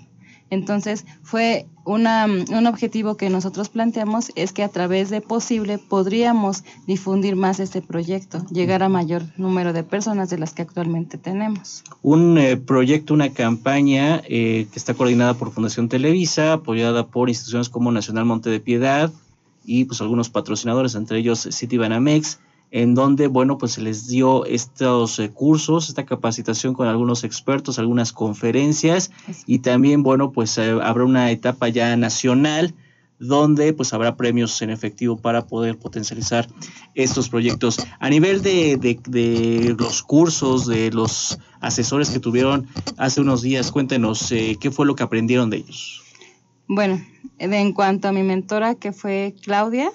Entonces, 0.51 1.05
fue 1.23 1.67
una, 1.85 2.27
un 2.27 2.67
objetivo 2.67 3.17
que 3.17 3.31
nosotros 3.31 3.69
planteamos 3.69 4.31
es 4.35 4.53
que 4.53 4.63
a 4.63 4.69
través 4.69 5.11
de 5.11 5.21
Posible 5.21 5.79
podríamos 5.79 6.65
difundir 6.87 7.37
más 7.37 7.61
este 7.61 7.83
proyecto, 7.83 8.45
llegar 8.51 8.83
a 8.83 8.89
mayor 8.89 9.23
número 9.37 9.73
de 9.73 9.85
personas 9.85 10.31
de 10.31 10.39
las 10.39 10.53
que 10.53 10.63
actualmente 10.63 11.19
tenemos. 11.19 11.85
Un 12.03 12.39
eh, 12.39 12.57
proyecto, 12.57 13.15
una 13.15 13.31
campaña 13.31 14.23
eh, 14.29 14.67
que 14.71 14.79
está 14.79 14.95
coordinada 14.95 15.35
por 15.35 15.53
Fundación 15.53 15.89
Televisa, 15.89 16.55
apoyada 16.55 17.07
por 17.07 17.29
instituciones 17.29 17.69
como 17.69 17.93
Nacional 17.93 18.25
Monte 18.25 18.51
de 18.51 18.61
Piedad 18.61 19.13
y 19.65 19.85
pues 19.85 20.01
algunos 20.01 20.31
patrocinadores, 20.31 20.95
entre 20.95 21.19
ellos 21.19 21.41
City 21.51 21.77
Banamex, 21.77 22.39
en 22.71 22.95
donde, 22.95 23.27
bueno, 23.29 23.59
pues 23.59 23.73
se 23.73 23.81
les 23.81 24.07
dio 24.09 24.45
estos 24.45 25.19
eh, 25.19 25.31
cursos, 25.31 25.89
esta 25.89 26.05
capacitación 26.05 26.75
con 26.75 26.87
algunos 26.87 27.25
expertos, 27.25 27.79
algunas 27.79 28.13
conferencias 28.13 29.11
y 29.47 29.61
también, 29.61 30.03
bueno, 30.03 30.33
pues 30.33 30.59
eh, 30.59 30.79
habrá 30.83 31.05
una 31.05 31.31
etapa 31.31 31.69
ya 31.69 31.97
nacional 31.97 32.75
donde 33.19 33.73
pues 33.73 33.93
habrá 33.93 34.17
premios 34.17 34.63
en 34.63 34.71
efectivo 34.71 35.17
para 35.17 35.47
poder 35.47 35.79
potencializar 35.79 36.49
estos 36.95 37.29
proyectos. 37.29 37.79
A 37.99 38.11
nivel 38.11 38.43
de, 38.43 38.77
de, 38.77 39.75
los 39.77 40.03
cursos, 40.03 40.67
de 40.67 40.91
los 40.93 41.39
asesores 41.61 42.11
que 42.11 42.21
tuvieron 42.21 42.69
hace 42.97 43.21
unos 43.21 43.43
días, 43.43 43.73
cuéntenos 43.73 44.31
eh, 44.31 44.57
qué 44.61 44.71
fue 44.71 44.87
lo 44.87 44.95
que 44.95 45.03
aprendieron 45.03 45.51
de 45.51 45.59
ellos. 45.59 46.03
Bueno, 46.69 47.03
en 47.39 47.73
cuanto 47.73 48.09
a 48.09 48.13
mi 48.13 48.23
mentora, 48.23 48.75
que 48.75 48.93
fue 48.93 49.35
Claudia, 49.43 49.91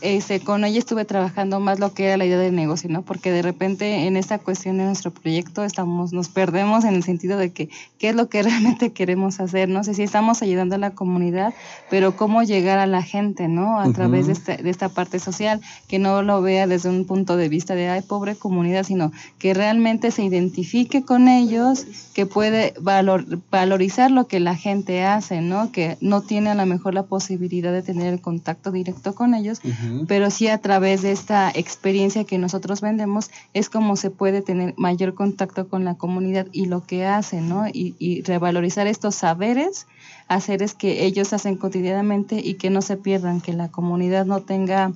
este, 0.00 0.40
con 0.40 0.64
ella 0.64 0.78
estuve 0.78 1.04
trabajando 1.04 1.58
más 1.60 1.78
lo 1.78 1.94
que 1.94 2.06
era 2.06 2.16
la 2.16 2.26
idea 2.26 2.38
de 2.38 2.50
negocio, 2.50 2.90
¿no? 2.90 3.02
Porque 3.02 3.30
de 3.30 3.42
repente 3.42 4.06
en 4.06 4.16
esta 4.16 4.38
cuestión 4.38 4.78
de 4.78 4.84
nuestro 4.84 5.10
proyecto 5.10 5.64
estamos, 5.64 6.12
nos 6.12 6.28
perdemos 6.28 6.84
en 6.84 6.94
el 6.94 7.02
sentido 7.02 7.38
de 7.38 7.52
que 7.52 7.70
qué 7.98 8.10
es 8.10 8.14
lo 8.14 8.28
que 8.28 8.42
realmente 8.42 8.92
queremos 8.92 9.40
hacer, 9.40 9.68
no 9.68 9.82
sé 9.84 9.94
si 9.94 10.02
estamos 10.02 10.42
ayudando 10.42 10.74
a 10.74 10.78
la 10.78 10.90
comunidad, 10.90 11.54
pero 11.90 12.16
cómo 12.16 12.42
llegar 12.42 12.78
a 12.78 12.86
la 12.86 13.02
gente, 13.02 13.48
¿no? 13.48 13.80
A 13.80 13.90
través 13.92 14.26
de, 14.26 14.34
este, 14.34 14.56
de 14.58 14.70
esta 14.70 14.88
parte 14.88 15.18
social, 15.18 15.60
que 15.88 15.98
no 15.98 16.22
lo 16.22 16.42
vea 16.42 16.66
desde 16.66 16.90
un 16.90 17.06
punto 17.06 17.36
de 17.36 17.48
vista 17.48 17.74
de, 17.74 17.88
ay, 17.88 18.02
pobre 18.02 18.36
comunidad, 18.36 18.84
sino 18.84 19.12
que 19.38 19.54
realmente 19.54 20.10
se 20.10 20.22
identifique 20.22 21.04
con 21.04 21.28
ellos, 21.28 21.86
que 22.14 22.26
puede 22.26 22.74
valor, 22.80 23.26
valorizar 23.50 24.10
lo 24.10 24.26
que 24.26 24.40
la 24.40 24.54
gente 24.54 25.02
hace, 25.02 25.40
¿no? 25.40 25.72
Que 25.72 25.96
no 26.00 26.20
tiene 26.20 26.53
a 26.54 26.56
la 26.56 26.66
mejor 26.66 26.94
la 26.94 27.04
posibilidad 27.04 27.72
de 27.72 27.82
tener 27.82 28.12
el 28.12 28.20
contacto 28.20 28.70
directo 28.72 29.14
con 29.14 29.34
ellos, 29.34 29.60
pero 30.08 30.30
sí 30.30 30.48
a 30.48 30.58
través 30.58 31.02
de 31.02 31.12
esta 31.12 31.50
experiencia 31.50 32.24
que 32.24 32.38
nosotros 32.38 32.80
vendemos 32.80 33.30
es 33.52 33.68
como 33.68 33.96
se 33.96 34.10
puede 34.10 34.42
tener 34.42 34.74
mayor 34.76 35.14
contacto 35.14 35.68
con 35.68 35.84
la 35.84 35.96
comunidad 35.96 36.46
y 36.52 36.66
lo 36.66 36.84
que 36.84 37.06
hacen, 37.06 37.48
¿no? 37.48 37.68
Y, 37.68 37.94
y 37.98 38.22
revalorizar 38.22 38.86
estos 38.86 39.14
saberes, 39.14 39.86
haceres 40.28 40.74
que 40.74 41.04
ellos 41.04 41.32
hacen 41.32 41.56
cotidianamente 41.56 42.40
y 42.42 42.54
que 42.54 42.70
no 42.70 42.82
se 42.82 42.96
pierdan, 42.96 43.40
que 43.40 43.52
la 43.52 43.68
comunidad 43.68 44.24
no 44.24 44.40
tenga 44.40 44.92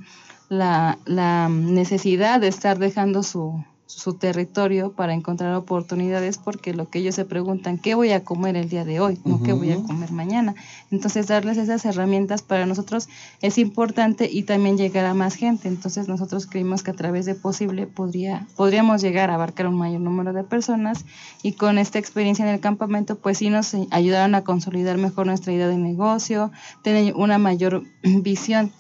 la, 0.49 0.99
la 1.05 1.49
necesidad 1.49 2.41
de 2.41 2.49
estar 2.49 2.79
dejando 2.79 3.23
su, 3.23 3.63
su 3.89 4.13
territorio 4.13 4.93
para 4.93 5.15
encontrar 5.15 5.55
oportunidades 5.55 6.37
porque 6.37 6.75
lo 6.75 6.91
que 6.91 6.99
ellos 6.99 7.15
se 7.15 7.25
preguntan, 7.25 7.79
¿qué 7.79 7.95
voy 7.95 8.13
a 8.13 8.23
comer 8.23 8.55
el 8.55 8.69
día 8.69 8.85
de 8.85 9.01
hoy? 9.01 9.19
No 9.25 9.43
qué 9.43 9.55
voy 9.55 9.73
a 9.73 9.77
comer 9.77 10.13
mañana. 10.13 10.55
Entonces, 10.91 11.27
darles 11.27 11.57
esas 11.57 11.87
herramientas 11.87 12.43
para 12.43 12.67
nosotros 12.67 13.09
es 13.41 13.57
importante 13.57 14.29
y 14.31 14.43
también 14.43 14.77
llegar 14.77 15.07
a 15.07 15.15
más 15.15 15.37
gente. 15.37 15.69
Entonces, 15.69 16.07
nosotros 16.07 16.47
creímos 16.47 16.83
que 16.83 16.91
a 16.91 16.95
través 16.95 17.25
de 17.25 17.35
Posible 17.35 17.87
podría, 17.87 18.47
podríamos 18.57 19.01
llegar 19.01 19.31
a 19.31 19.35
abarcar 19.35 19.67
un 19.67 19.77
mayor 19.77 20.03
número 20.03 20.35
de 20.35 20.45
personas 20.45 21.07
y 21.43 21.53
con 21.53 21.79
esta 21.79 21.99
experiencia 21.99 22.47
en 22.47 22.53
el 22.53 22.61
campamento, 22.61 23.17
pues 23.17 23.39
sí 23.39 23.49
nos 23.49 23.75
ayudaron 23.91 24.35
a 24.35 24.45
consolidar 24.45 24.99
mejor 24.99 25.27
nuestra 25.27 25.53
idea 25.55 25.67
de 25.67 25.79
negocio, 25.79 26.53
tener 26.83 27.15
una 27.15 27.39
mayor 27.39 27.85
visión 28.03 28.71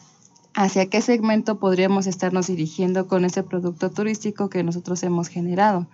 hacia 0.55 0.87
qué 0.87 1.00
segmento 1.02 1.59
podríamos 1.59 2.07
estarnos 2.07 2.49
dirigiendo 2.49 3.07
con 3.07 3.25
ese 3.25 3.43
producto 3.43 3.90
turístico 3.90 4.49
que 4.49 4.64
nosotros 4.64 5.02
hemos 5.02 5.28
generado. 5.28 5.87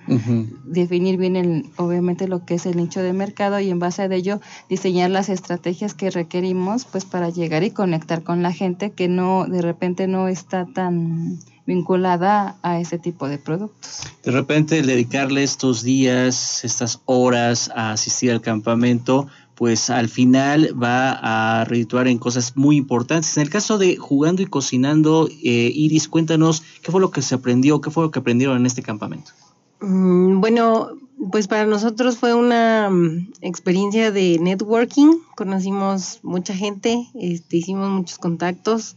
Definir 0.65 1.17
bien, 1.19 1.37
el, 1.37 1.67
obviamente, 1.77 2.29
lo 2.29 2.45
que 2.45 2.55
es 2.55 2.67
el 2.67 2.77
nicho 2.77 3.03
de 3.03 3.13
mercado 3.13 3.61
y 3.61 3.71
en 3.71 3.79
base 3.79 4.03
a 4.03 4.07
ello 4.07 4.41
diseñar 4.69 5.11
las 5.11 5.29
estrategias 5.29 5.95
que 5.95 6.11
requerimos 6.11 6.85
pues 6.85 7.05
para 7.05 7.31
llegar 7.31 7.63
y 7.63 7.71
conectar 7.71 8.23
con 8.23 8.43
la 8.43 8.53
gente 8.53 8.93
que 8.93 9.09
no 9.09 9.47
de 9.47 9.63
repente 9.63 10.07
no 10.07 10.29
está 10.29 10.67
tan 10.67 11.39
vinculada 11.67 12.57
a 12.63 12.79
ese 12.79 12.99
tipo 12.99 13.29
de 13.29 13.39
productos. 13.39 14.03
De 14.23 14.31
repente 14.31 14.83
dedicarle 14.83 15.43
estos 15.43 15.83
días, 15.83 16.65
estas 16.65 17.01
horas 17.07 17.71
a 17.75 17.93
asistir 17.93 18.31
al 18.33 18.41
campamento, 18.41 19.29
pues 19.55 19.91
al 19.91 20.09
final 20.09 20.71
va 20.81 21.61
a 21.61 21.65
redituar 21.65 22.09
en 22.09 22.19
cosas 22.19 22.57
muy 22.57 22.77
importantes. 22.77 23.37
En 23.37 23.43
el 23.43 23.51
caso 23.51 23.79
de 23.79 23.97
jugando 23.97 24.43
y 24.43 24.47
cocinando, 24.47 25.29
eh, 25.29 25.71
Iris, 25.75 26.09
cuéntanos 26.09 26.63
qué 26.83 26.91
fue 26.91 27.01
lo 27.01 27.11
que 27.11 27.23
se 27.23 27.35
aprendió, 27.35 27.81
qué 27.81 27.91
fue 27.91 28.05
lo 28.05 28.11
que 28.11 28.19
aprendieron 28.19 28.57
en 28.57 28.67
este 28.67 28.83
campamento. 28.83 29.33
Mm, 29.81 30.41
bueno, 30.41 30.91
pues 31.31 31.47
para 31.47 31.67
nosotros 31.67 32.19
fue 32.19 32.35
una 32.35 32.91
mm, 32.91 33.33
experiencia 33.43 34.11
de 34.11 34.39
networking, 34.41 35.19
conocimos 35.37 36.21
mucha 36.23 36.55
gente, 36.55 37.09
este, 37.15 37.59
hicimos 37.59 37.91
muchos 37.91 38.19
contactos 38.19 38.97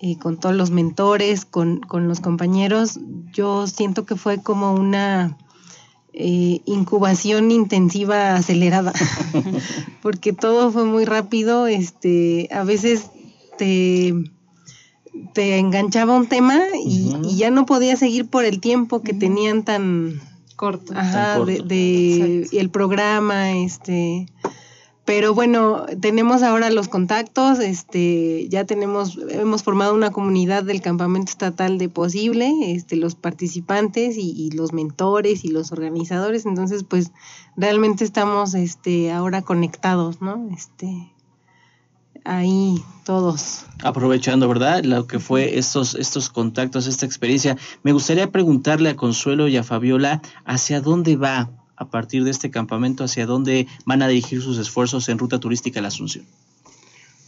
eh, 0.00 0.18
con 0.18 0.38
todos 0.38 0.54
los 0.56 0.70
mentores, 0.70 1.44
con, 1.44 1.80
con 1.80 2.08
los 2.08 2.20
compañeros. 2.20 2.98
Yo 3.32 3.68
siento 3.68 4.04
que 4.04 4.16
fue 4.16 4.42
como 4.42 4.74
una 4.74 5.36
eh, 6.14 6.60
incubación 6.66 7.50
intensiva 7.50 8.34
acelerada, 8.34 8.92
porque 10.02 10.32
todo 10.32 10.70
fue 10.70 10.84
muy 10.84 11.04
rápido, 11.04 11.66
este, 11.66 12.48
a 12.52 12.64
veces 12.64 13.10
te, 13.56 14.14
te 15.32 15.58
enganchaba 15.58 16.14
un 16.14 16.26
tema 16.26 16.60
y, 16.84 17.36
ya 17.36 17.50
no 17.50 17.64
podía 17.64 17.96
seguir 17.96 18.28
por 18.28 18.44
el 18.44 18.60
tiempo 18.60 19.02
que 19.02 19.14
tenían 19.14 19.64
tan 19.64 20.20
corto, 20.54 20.92
de, 21.46 21.62
de 21.62 22.48
el 22.52 22.70
programa, 22.70 23.52
este, 23.52 24.26
pero 25.14 25.34
bueno, 25.34 25.84
tenemos 26.00 26.42
ahora 26.42 26.70
los 26.70 26.88
contactos, 26.88 27.58
este, 27.58 28.48
ya 28.48 28.64
tenemos, 28.64 29.18
hemos 29.28 29.62
formado 29.62 29.92
una 29.92 30.10
comunidad 30.10 30.64
del 30.64 30.80
campamento 30.80 31.30
estatal 31.30 31.76
de 31.76 31.90
posible, 31.90 32.50
este, 32.72 32.96
los 32.96 33.14
participantes 33.14 34.16
y, 34.16 34.50
los 34.52 34.72
mentores 34.72 35.44
y 35.44 35.48
los 35.48 35.70
organizadores, 35.70 36.46
entonces 36.46 36.82
pues 36.84 37.12
realmente 37.58 38.04
estamos 38.04 38.54
este, 38.54 39.12
ahora 39.12 39.42
conectados, 39.42 40.22
¿no? 40.22 40.48
Este, 40.50 41.12
ahí 42.24 42.82
todos. 43.04 43.66
Aprovechando, 43.82 44.48
¿verdad? 44.48 44.82
Lo 44.82 45.06
que 45.06 45.18
fue 45.18 45.58
estos, 45.58 45.94
estos 45.94 46.30
contactos, 46.30 46.86
esta 46.86 47.04
experiencia. 47.04 47.58
Me 47.82 47.92
gustaría 47.92 48.30
preguntarle 48.30 48.88
a 48.88 48.96
Consuelo 48.96 49.46
y 49.46 49.58
a 49.58 49.62
Fabiola 49.62 50.22
hacia 50.46 50.80
dónde 50.80 51.16
va 51.16 51.50
a 51.76 51.86
partir 51.86 52.24
de 52.24 52.30
este 52.30 52.50
campamento, 52.50 53.04
hacia 53.04 53.26
dónde 53.26 53.66
van 53.84 54.02
a 54.02 54.08
dirigir 54.08 54.42
sus 54.42 54.58
esfuerzos 54.58 55.08
en 55.08 55.18
ruta 55.18 55.38
turística 55.40 55.80
a 55.80 55.82
la 55.82 55.88
Asunción? 55.88 56.24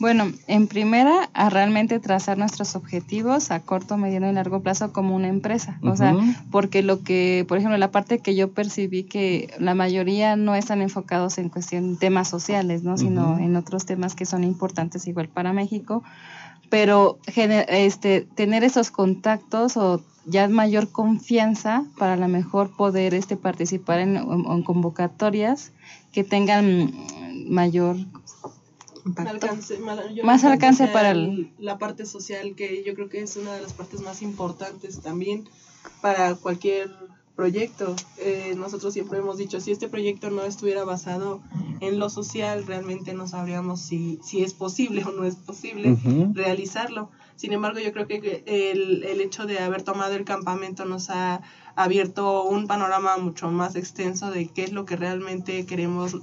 Bueno, 0.00 0.32
en 0.48 0.66
primera, 0.66 1.30
a 1.34 1.50
realmente 1.50 2.00
trazar 2.00 2.36
nuestros 2.36 2.74
objetivos 2.74 3.52
a 3.52 3.60
corto, 3.60 3.96
mediano 3.96 4.28
y 4.28 4.32
largo 4.34 4.60
plazo 4.60 4.92
como 4.92 5.14
una 5.14 5.28
empresa. 5.28 5.78
O 5.82 5.94
sea, 5.94 6.16
porque 6.50 6.82
lo 6.82 7.02
que, 7.02 7.44
por 7.48 7.58
ejemplo, 7.58 7.78
la 7.78 7.92
parte 7.92 8.18
que 8.18 8.34
yo 8.34 8.50
percibí 8.50 9.04
que 9.04 9.54
la 9.58 9.74
mayoría 9.74 10.34
no 10.34 10.56
están 10.56 10.82
enfocados 10.82 11.38
en 11.38 11.48
cuestión 11.48 11.96
temas 11.96 12.28
sociales, 12.28 12.82
¿no? 12.82 12.98
Sino 12.98 13.38
en 13.38 13.54
otros 13.54 13.86
temas 13.86 14.16
que 14.16 14.26
son 14.26 14.42
importantes 14.42 15.06
igual 15.06 15.28
para 15.28 15.52
México. 15.52 16.02
Pero 16.70 17.18
este, 17.26 18.22
tener 18.34 18.64
esos 18.64 18.90
contactos 18.90 19.76
o 19.76 20.02
ya 20.26 20.48
mayor 20.48 20.90
confianza 20.90 21.84
para 21.98 22.16
la 22.16 22.28
mejor 22.28 22.74
poder 22.76 23.14
este, 23.14 23.36
participar 23.36 24.00
en, 24.00 24.62
convocatorias 24.62 25.72
que 26.12 26.24
tengan 26.24 26.92
mayor 27.48 27.96
más 30.22 30.44
alcance 30.44 30.86
para 30.88 31.14
la 31.58 31.78
parte 31.78 32.06
social 32.06 32.54
que 32.54 32.82
yo 32.84 32.94
creo 32.94 33.10
que 33.10 33.20
es 33.20 33.36
una 33.36 33.52
de 33.52 33.60
las 33.60 33.74
partes 33.74 34.00
más 34.00 34.22
importantes 34.22 35.00
también 35.00 35.46
para 36.00 36.34
cualquier 36.36 36.90
proyecto. 37.36 37.96
Eh, 38.18 38.54
nosotros 38.56 38.94
siempre 38.94 39.18
hemos 39.18 39.36
dicho, 39.36 39.60
si 39.60 39.72
este 39.72 39.88
proyecto 39.88 40.30
no 40.30 40.44
estuviera 40.44 40.84
basado 40.84 41.42
en 41.80 41.98
lo 41.98 42.08
social, 42.08 42.66
realmente 42.66 43.12
no 43.12 43.26
sabríamos 43.26 43.80
si, 43.80 44.20
si 44.22 44.42
es 44.42 44.54
posible 44.54 45.04
o 45.04 45.12
no 45.12 45.24
es 45.24 45.36
posible 45.36 45.98
realizarlo. 46.32 47.10
Sin 47.36 47.52
embargo, 47.52 47.80
yo 47.80 47.92
creo 47.92 48.06
que 48.06 48.44
el, 48.46 49.02
el 49.04 49.20
hecho 49.20 49.46
de 49.46 49.58
haber 49.58 49.82
tomado 49.82 50.14
el 50.14 50.24
campamento 50.24 50.84
nos 50.84 51.10
ha 51.10 51.42
abierto 51.76 52.44
un 52.44 52.66
panorama 52.66 53.16
mucho 53.16 53.50
más 53.50 53.74
extenso 53.76 54.30
de 54.30 54.46
qué 54.46 54.64
es 54.64 54.72
lo 54.72 54.84
que 54.84 54.96
realmente 54.96 55.66
queremos 55.66 56.16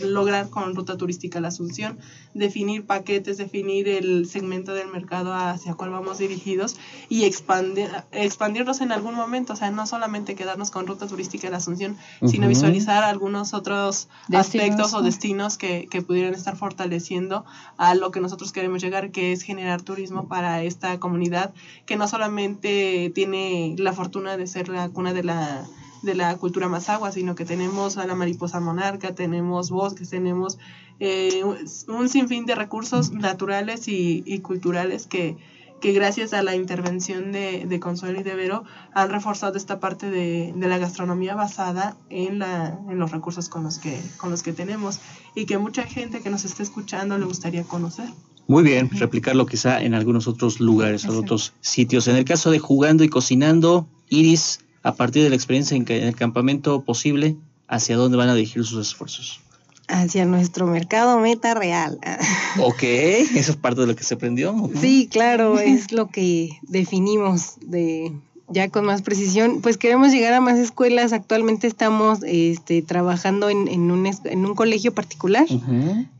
lograr 0.00 0.50
con 0.50 0.74
Ruta 0.74 0.96
Turística 0.96 1.40
La 1.40 1.48
Asunción, 1.48 1.98
definir 2.34 2.84
paquetes, 2.84 3.38
definir 3.38 3.88
el 3.88 4.26
segmento 4.26 4.74
del 4.74 4.88
mercado 4.88 5.32
hacia 5.32 5.74
cuál 5.74 5.90
vamos 5.90 6.18
dirigidos 6.18 6.76
y 7.08 7.24
expandir, 7.24 7.88
expandirnos 8.12 8.80
en 8.80 8.92
algún 8.92 9.14
momento, 9.14 9.54
o 9.54 9.56
sea, 9.56 9.70
no 9.70 9.86
solamente 9.86 10.34
quedarnos 10.34 10.70
con 10.70 10.86
Ruta 10.86 11.06
Turística 11.06 11.48
La 11.48 11.58
Asunción, 11.58 11.96
sino 12.26 12.48
visualizar 12.48 13.04
algunos 13.04 13.54
otros 13.54 14.08
aspectos 14.32 14.94
o 14.94 15.02
destinos 15.02 15.56
que, 15.56 15.86
que 15.90 16.02
pudieran 16.02 16.34
estar 16.34 16.56
fortaleciendo 16.56 17.44
a 17.76 17.94
lo 17.94 18.10
que 18.10 18.20
nosotros 18.20 18.52
queremos 18.52 18.82
llegar, 18.82 19.10
que 19.10 19.32
es 19.32 19.42
generar 19.42 19.82
turismo 19.82 20.28
para 20.28 20.62
esta 20.62 20.98
comunidad 21.00 21.54
que 21.86 21.96
no 21.96 22.08
solamente 22.08 23.10
tiene 23.14 23.74
la 23.78 23.92
fortuna 23.92 24.36
de 24.36 24.46
ser 24.46 24.73
la 24.74 24.88
cuna 24.90 25.12
de 25.12 25.24
la, 25.24 25.66
de 26.02 26.14
la 26.14 26.36
cultura 26.36 26.68
mazagua, 26.68 27.12
sino 27.12 27.34
que 27.34 27.44
tenemos 27.44 27.96
a 27.96 28.06
la 28.06 28.14
mariposa 28.14 28.60
monarca, 28.60 29.14
tenemos 29.14 29.70
bosques, 29.70 30.10
tenemos 30.10 30.58
eh, 31.00 31.42
un 31.88 32.08
sinfín 32.08 32.46
de 32.46 32.54
recursos 32.54 33.12
naturales 33.12 33.88
y, 33.88 34.38
culturales 34.40 35.06
que, 35.06 35.36
que, 35.80 35.92
gracias 35.92 36.32
a 36.32 36.42
la 36.42 36.54
intervención 36.54 37.32
de, 37.32 37.64
de, 37.66 37.80
Consuelo 37.80 38.20
y 38.20 38.22
de 38.22 38.34
Vero 38.34 38.64
han 38.92 39.10
reforzado 39.10 39.56
esta 39.56 39.80
parte 39.80 40.10
de, 40.10 40.52
de, 40.54 40.68
la 40.68 40.78
gastronomía 40.78 41.34
basada 41.34 41.96
en, 42.10 42.38
la, 42.38 42.78
en 42.88 42.98
los 42.98 43.10
recursos 43.10 43.48
con 43.48 43.64
los, 43.64 43.78
que, 43.78 44.00
con 44.18 44.30
los 44.30 44.42
que 44.42 44.52
tenemos 44.52 45.00
y 45.34 45.46
que 45.46 45.58
mucha 45.58 45.82
gente 45.82 46.20
que 46.20 46.30
nos 46.30 46.44
está 46.44 46.62
escuchando 46.62 47.18
le 47.18 47.24
gustaría 47.24 47.64
conocer. 47.64 48.08
Muy 48.46 48.62
bien, 48.62 48.90
replicarlo 48.90 49.46
quizá 49.46 49.82
en 49.82 49.94
algunos 49.94 50.28
otros 50.28 50.60
lugares 50.60 51.06
o 51.06 51.18
otros 51.18 51.54
sitios. 51.62 52.08
En 52.08 52.16
el 52.16 52.26
caso 52.26 52.50
de 52.50 52.58
jugando 52.58 53.02
y 53.02 53.08
cocinando, 53.08 53.88
Iris, 54.10 54.60
a 54.84 54.94
partir 54.94 55.24
de 55.24 55.30
la 55.30 55.34
experiencia 55.34 55.76
en, 55.76 55.88
el 55.88 56.14
campamento 56.14 56.82
posible, 56.82 57.36
¿hacia 57.66 57.96
dónde 57.96 58.16
van 58.16 58.28
a 58.28 58.34
dirigir 58.34 58.64
sus 58.64 58.86
esfuerzos? 58.86 59.40
Hacia 59.88 60.24
nuestro 60.26 60.66
mercado 60.66 61.18
meta 61.18 61.54
real. 61.54 61.98
Ok, 62.60 62.84
eso 62.84 63.50
es 63.50 63.56
parte 63.56 63.80
de 63.80 63.88
lo 63.88 63.96
que 63.96 64.04
se 64.04 64.14
aprendió. 64.14 64.70
Sí, 64.80 65.08
claro, 65.10 65.58
es 65.58 65.90
lo 65.90 66.06
que 66.06 66.50
definimos 66.62 67.54
de 67.60 68.12
ya 68.48 68.68
con 68.68 68.84
más 68.84 69.02
precisión, 69.02 69.60
pues 69.62 69.76
queremos 69.78 70.12
llegar 70.12 70.34
a 70.34 70.40
más 70.40 70.58
escuelas. 70.58 71.12
Actualmente 71.12 71.66
estamos 71.66 72.20
este, 72.24 72.82
trabajando 72.82 73.48
en, 73.48 73.68
en, 73.68 73.90
un, 73.90 74.06
en 74.06 74.46
un 74.46 74.54
colegio 74.54 74.92
particular, 74.92 75.46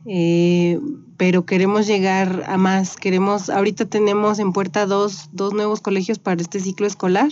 eh, 0.05 0.54
pero 1.17 1.45
queremos 1.45 1.87
llegar 1.87 2.43
a 2.47 2.57
más. 2.57 2.95
Queremos, 2.97 3.49
ahorita 3.49 3.85
tenemos 3.85 4.39
en 4.39 4.53
puerta 4.53 4.85
dos, 4.85 5.29
dos 5.31 5.53
nuevos 5.53 5.81
colegios 5.81 6.19
para 6.19 6.41
este 6.41 6.59
ciclo 6.59 6.87
escolar. 6.87 7.29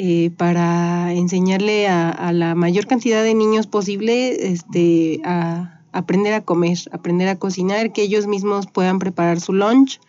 Eh, 0.00 0.30
para 0.36 1.12
enseñarle 1.12 1.88
a, 1.88 2.10
a, 2.10 2.32
la 2.32 2.54
mayor 2.54 2.86
cantidad 2.86 3.22
de 3.22 3.34
niños 3.34 3.66
posible 3.66 4.52
este, 4.52 5.20
a 5.24 5.80
aprender 5.92 6.34
a 6.34 6.42
comer, 6.42 6.78
aprender 6.92 7.28
a 7.28 7.38
cocinar, 7.38 7.92
que 7.92 8.02
ellos 8.02 8.26
mismos 8.26 8.66
puedan 8.66 8.98
preparar 8.98 9.40
su 9.40 9.52
lunch, 9.52 10.00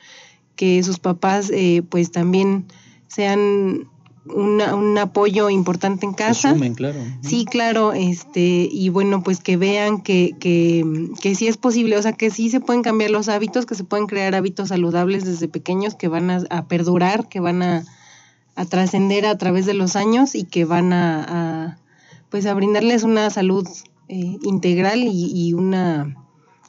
que 0.56 0.84
sus 0.84 1.00
papás 1.00 1.50
eh, 1.52 1.84
pues 1.90 2.12
también 2.12 2.66
sean 3.08 3.88
un 4.26 4.98
apoyo 4.98 5.50
importante 5.50 6.06
en 6.06 6.14
casa. 6.14 6.56
claro. 6.76 7.00
Sí, 7.22 7.46
claro, 7.46 7.94
este, 7.94 8.68
y 8.72 8.90
bueno, 8.90 9.24
pues 9.24 9.40
que 9.40 9.58
vean 9.58 10.02
que, 10.02 10.36
que, 10.40 11.10
que 11.22 11.36
sí 11.36 11.48
es 11.48 11.58
posible, 11.58 11.98
o 11.98 12.02
sea, 12.02 12.14
que 12.14 12.30
sí 12.30 12.50
se 12.50 12.60
pueden 12.60 12.84
cambiar 12.84 13.12
los 13.12 13.30
hábitos, 13.30 13.66
que 13.66 13.76
se 13.76 13.84
pueden 13.84 14.08
crear 14.08 14.36
hábitos 14.36 14.70
saludables 14.70 15.26
desde 15.26 15.48
pequeños 15.48 15.96
que 15.96 16.08
van 16.08 16.30
a, 16.30 16.68
perdurar, 16.68 17.28
que 17.30 17.40
van 17.40 17.62
a, 17.62 17.86
trascender 18.70 19.26
a 19.26 19.38
través 19.38 19.66
de 19.66 19.74
los 19.74 19.96
años 19.96 20.36
y 20.36 20.44
que 20.44 20.66
van 20.66 20.92
a, 20.92 21.80
pues 22.30 22.46
a 22.46 22.54
brindarles 22.54 23.04
una 23.04 23.30
salud 23.30 23.66
eh, 24.10 24.38
integral 24.44 25.00
y, 25.00 25.32
y 25.34 25.54
una 25.54 26.18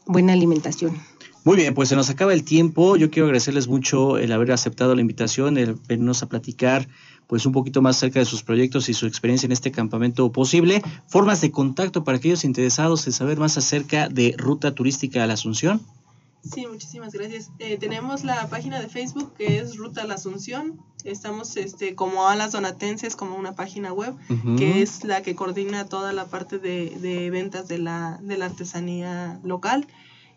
buena 0.06 0.32
alimentación. 0.32 1.09
Muy 1.42 1.56
bien, 1.56 1.74
pues 1.74 1.88
se 1.88 1.96
nos 1.96 2.10
acaba 2.10 2.34
el 2.34 2.44
tiempo. 2.44 2.96
Yo 2.96 3.10
quiero 3.10 3.26
agradecerles 3.26 3.66
mucho 3.66 4.18
el 4.18 4.30
haber 4.32 4.52
aceptado 4.52 4.94
la 4.94 5.00
invitación, 5.00 5.56
el 5.56 5.74
venirnos 5.88 6.22
a 6.22 6.28
platicar 6.28 6.86
pues 7.26 7.46
un 7.46 7.52
poquito 7.52 7.80
más 7.80 7.96
cerca 7.96 8.18
de 8.18 8.24
sus 8.24 8.42
proyectos 8.42 8.88
y 8.88 8.94
su 8.94 9.06
experiencia 9.06 9.46
en 9.46 9.52
este 9.52 9.70
campamento 9.70 10.32
posible. 10.32 10.82
Formas 11.06 11.40
de 11.40 11.50
contacto 11.50 12.04
para 12.04 12.18
aquellos 12.18 12.44
interesados 12.44 13.06
en 13.06 13.12
saber 13.12 13.38
más 13.38 13.56
acerca 13.56 14.08
de 14.08 14.34
Ruta 14.36 14.74
Turística 14.74 15.22
a 15.22 15.26
la 15.26 15.34
Asunción. 15.34 15.80
Sí, 16.42 16.66
muchísimas 16.66 17.12
gracias. 17.12 17.50
Eh, 17.58 17.76
tenemos 17.78 18.24
la 18.24 18.48
página 18.48 18.80
de 18.80 18.88
Facebook 18.88 19.32
que 19.38 19.58
es 19.58 19.76
Ruta 19.76 20.04
La 20.04 20.14
Asunción. 20.14 20.80
Estamos 21.04 21.56
este, 21.56 21.94
como 21.94 22.28
Alas 22.28 22.52
Donatenses, 22.52 23.14
como 23.14 23.36
una 23.36 23.52
página 23.52 23.92
web, 23.92 24.14
que 24.58 24.82
es 24.82 25.04
la 25.04 25.22
que 25.22 25.34
coordina 25.34 25.86
toda 25.86 26.12
la 26.12 26.26
parte 26.26 26.58
de, 26.58 26.90
de 27.00 27.30
ventas 27.30 27.68
de 27.68 27.78
la, 27.78 28.18
de 28.22 28.36
la 28.38 28.46
artesanía 28.46 29.38
local. 29.44 29.86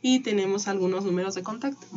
Y 0.03 0.19
tenemos 0.19 0.67
algunos 0.67 1.05
números 1.05 1.33
de 1.33 1.41
contacto. 1.43 1.87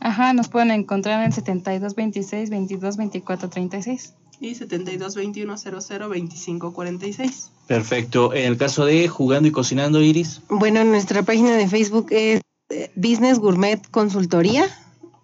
Ajá, 0.00 0.32
nos 0.32 0.48
pueden 0.48 0.72
encontrar 0.72 1.20
en 1.20 1.26
el 1.26 1.32
72 1.32 1.94
26 1.94 2.50
22 2.50 2.96
24 2.96 3.48
36. 3.48 4.14
Y 4.40 4.56
72 4.56 5.14
21 5.14 5.56
00 5.56 6.08
25 6.08 6.72
46. 6.72 7.50
Perfecto. 7.68 8.34
En 8.34 8.46
el 8.46 8.56
caso 8.58 8.84
de 8.84 9.06
jugando 9.06 9.48
y 9.48 9.52
cocinando, 9.52 10.02
Iris. 10.02 10.42
Bueno, 10.48 10.82
nuestra 10.82 11.22
página 11.22 11.56
de 11.56 11.68
Facebook 11.68 12.08
es 12.10 12.40
eh, 12.70 12.90
Business 12.96 13.38
Gourmet 13.38 13.80
Consultoría 13.92 14.66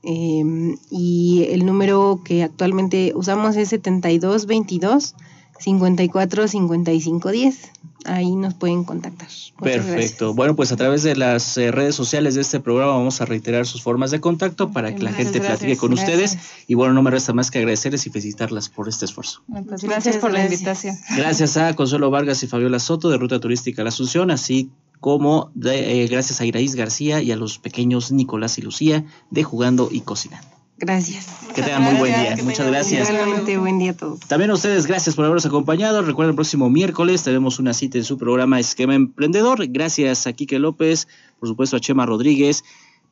eh, 0.05 0.77
y 0.93 1.45
el 1.51 1.67
número 1.67 2.21
que 2.25 2.45
actualmente 2.45 3.13
usamos 3.17 3.57
es 3.57 3.71
7222 3.71 5.17
54 5.59 6.49
55 6.49 7.31
10. 7.31 7.71
Ahí 8.05 8.37
nos 8.37 8.55
pueden 8.55 8.85
contactar. 8.85 9.29
Muchas 9.29 9.55
Perfecto. 9.85 9.93
gracias. 9.93 10.37
Bueno, 10.37 10.57
pues 10.57 10.73
a 10.73 10.77
través 10.77 11.03
de 11.03 11.17
las 11.17 11.57
eh, 11.59 11.71
redes 11.73 11.95
sociales 11.95 12.35
de 12.37 12.43
este 12.43 12.61
programa 12.61 12.93
vamos 12.93 13.21
a 13.21 13.25
reiterar 13.25 13.67
sus 13.67 13.83
formas 13.83 14.11
de 14.11 14.21
contacto 14.21 14.71
para 14.71 14.95
que 14.95 15.03
la 15.03 15.13
gente 15.13 15.39
gracias. 15.41 15.59
platique 15.59 15.77
con 15.77 15.91
Gracias. 15.95 16.33
ustedes. 16.33 16.39
Y 16.69 16.75
bueno, 16.75 16.95
no 16.95 17.03
me 17.03 17.11
resta 17.11 17.33
más 17.33 17.51
que 17.51 17.59
agradecerles 17.59 18.07
y 18.07 18.11
felicitarlas 18.11 18.69
por 18.69 18.89
este 18.89 19.05
esfuerzo. 19.05 19.43
Pues 19.49 19.83
gracias 19.83 20.17
por 20.19 20.33
la 20.33 20.45
invitación. 20.45 20.97
Gracias 21.17 21.57
a 21.57 21.75
Consuelo 21.75 22.11
Vargas 22.11 22.43
y 22.43 22.47
Fabiola 22.47 22.79
Soto 22.79 23.11
de 23.11 23.19
Ruta 23.19 23.41
Turística 23.41 23.83
La 23.83 23.89
Asunción, 23.89 24.31
así 24.31 24.71
como 25.01 25.51
de, 25.55 26.03
eh, 26.03 26.07
gracias 26.09 26.41
a 26.41 26.45
Iraíz 26.45 26.75
García 26.75 27.21
y 27.23 27.33
a 27.33 27.37
los 27.37 27.59
pequeños 27.59 28.11
Nicolás 28.13 28.59
y 28.59 28.63
Lucía 28.63 29.05
de 29.31 29.45
Jugando 29.45 29.89
y 29.91 30.01
Cocinando. 30.01 30.58
Gracias. 30.81 31.27
Que 31.55 31.63
tengan 31.63 31.83
muy 31.83 31.95
buen 31.95 32.21
día. 32.21 32.37
Muchas 32.45 32.69
gracias. 32.69 33.11
Igualmente, 33.11 33.59
buen 33.59 33.79
día 33.79 33.91
a 33.91 33.95
todos. 33.95 34.21
También 34.21 34.51
a 34.51 34.55
ustedes, 34.55 34.87
gracias 34.87 35.17
por 35.17 35.25
habernos 35.25 35.45
acompañado. 35.45 36.03
Recuerden, 36.03 36.31
el 36.31 36.37
próximo 36.37 36.71
miércoles 36.71 37.25
tenemos 37.25 37.59
una 37.59 37.75
cita 37.75 37.99
en 37.99 38.05
su 38.05 38.17
programa 38.17 38.61
Esquema 38.61 38.95
Emprendedor. 38.95 39.67
Gracias 39.67 40.29
a 40.29 40.33
Quique 40.33 40.61
López, 40.61 41.09
por 41.41 41.49
supuesto 41.49 41.77
a 41.77 41.81
Chema 41.81 42.07
Rodríguez. 42.07 42.63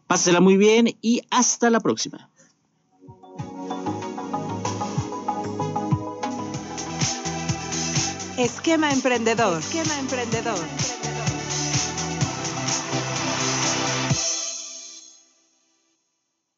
Pásela 0.06 0.40
muy 0.40 0.56
bien 0.56 0.96
y 1.02 1.22
hasta 1.30 1.68
la 1.70 1.80
próxima. 1.80 2.30
Esquema 8.38 8.92
emprendedor. 8.92 9.58
Esquema 9.58 9.98
emprendedor. 9.98 10.58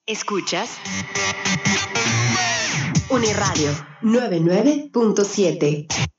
Escuchas 0.08 0.70
Uniradio 3.10 3.72
99.7. 4.00 6.17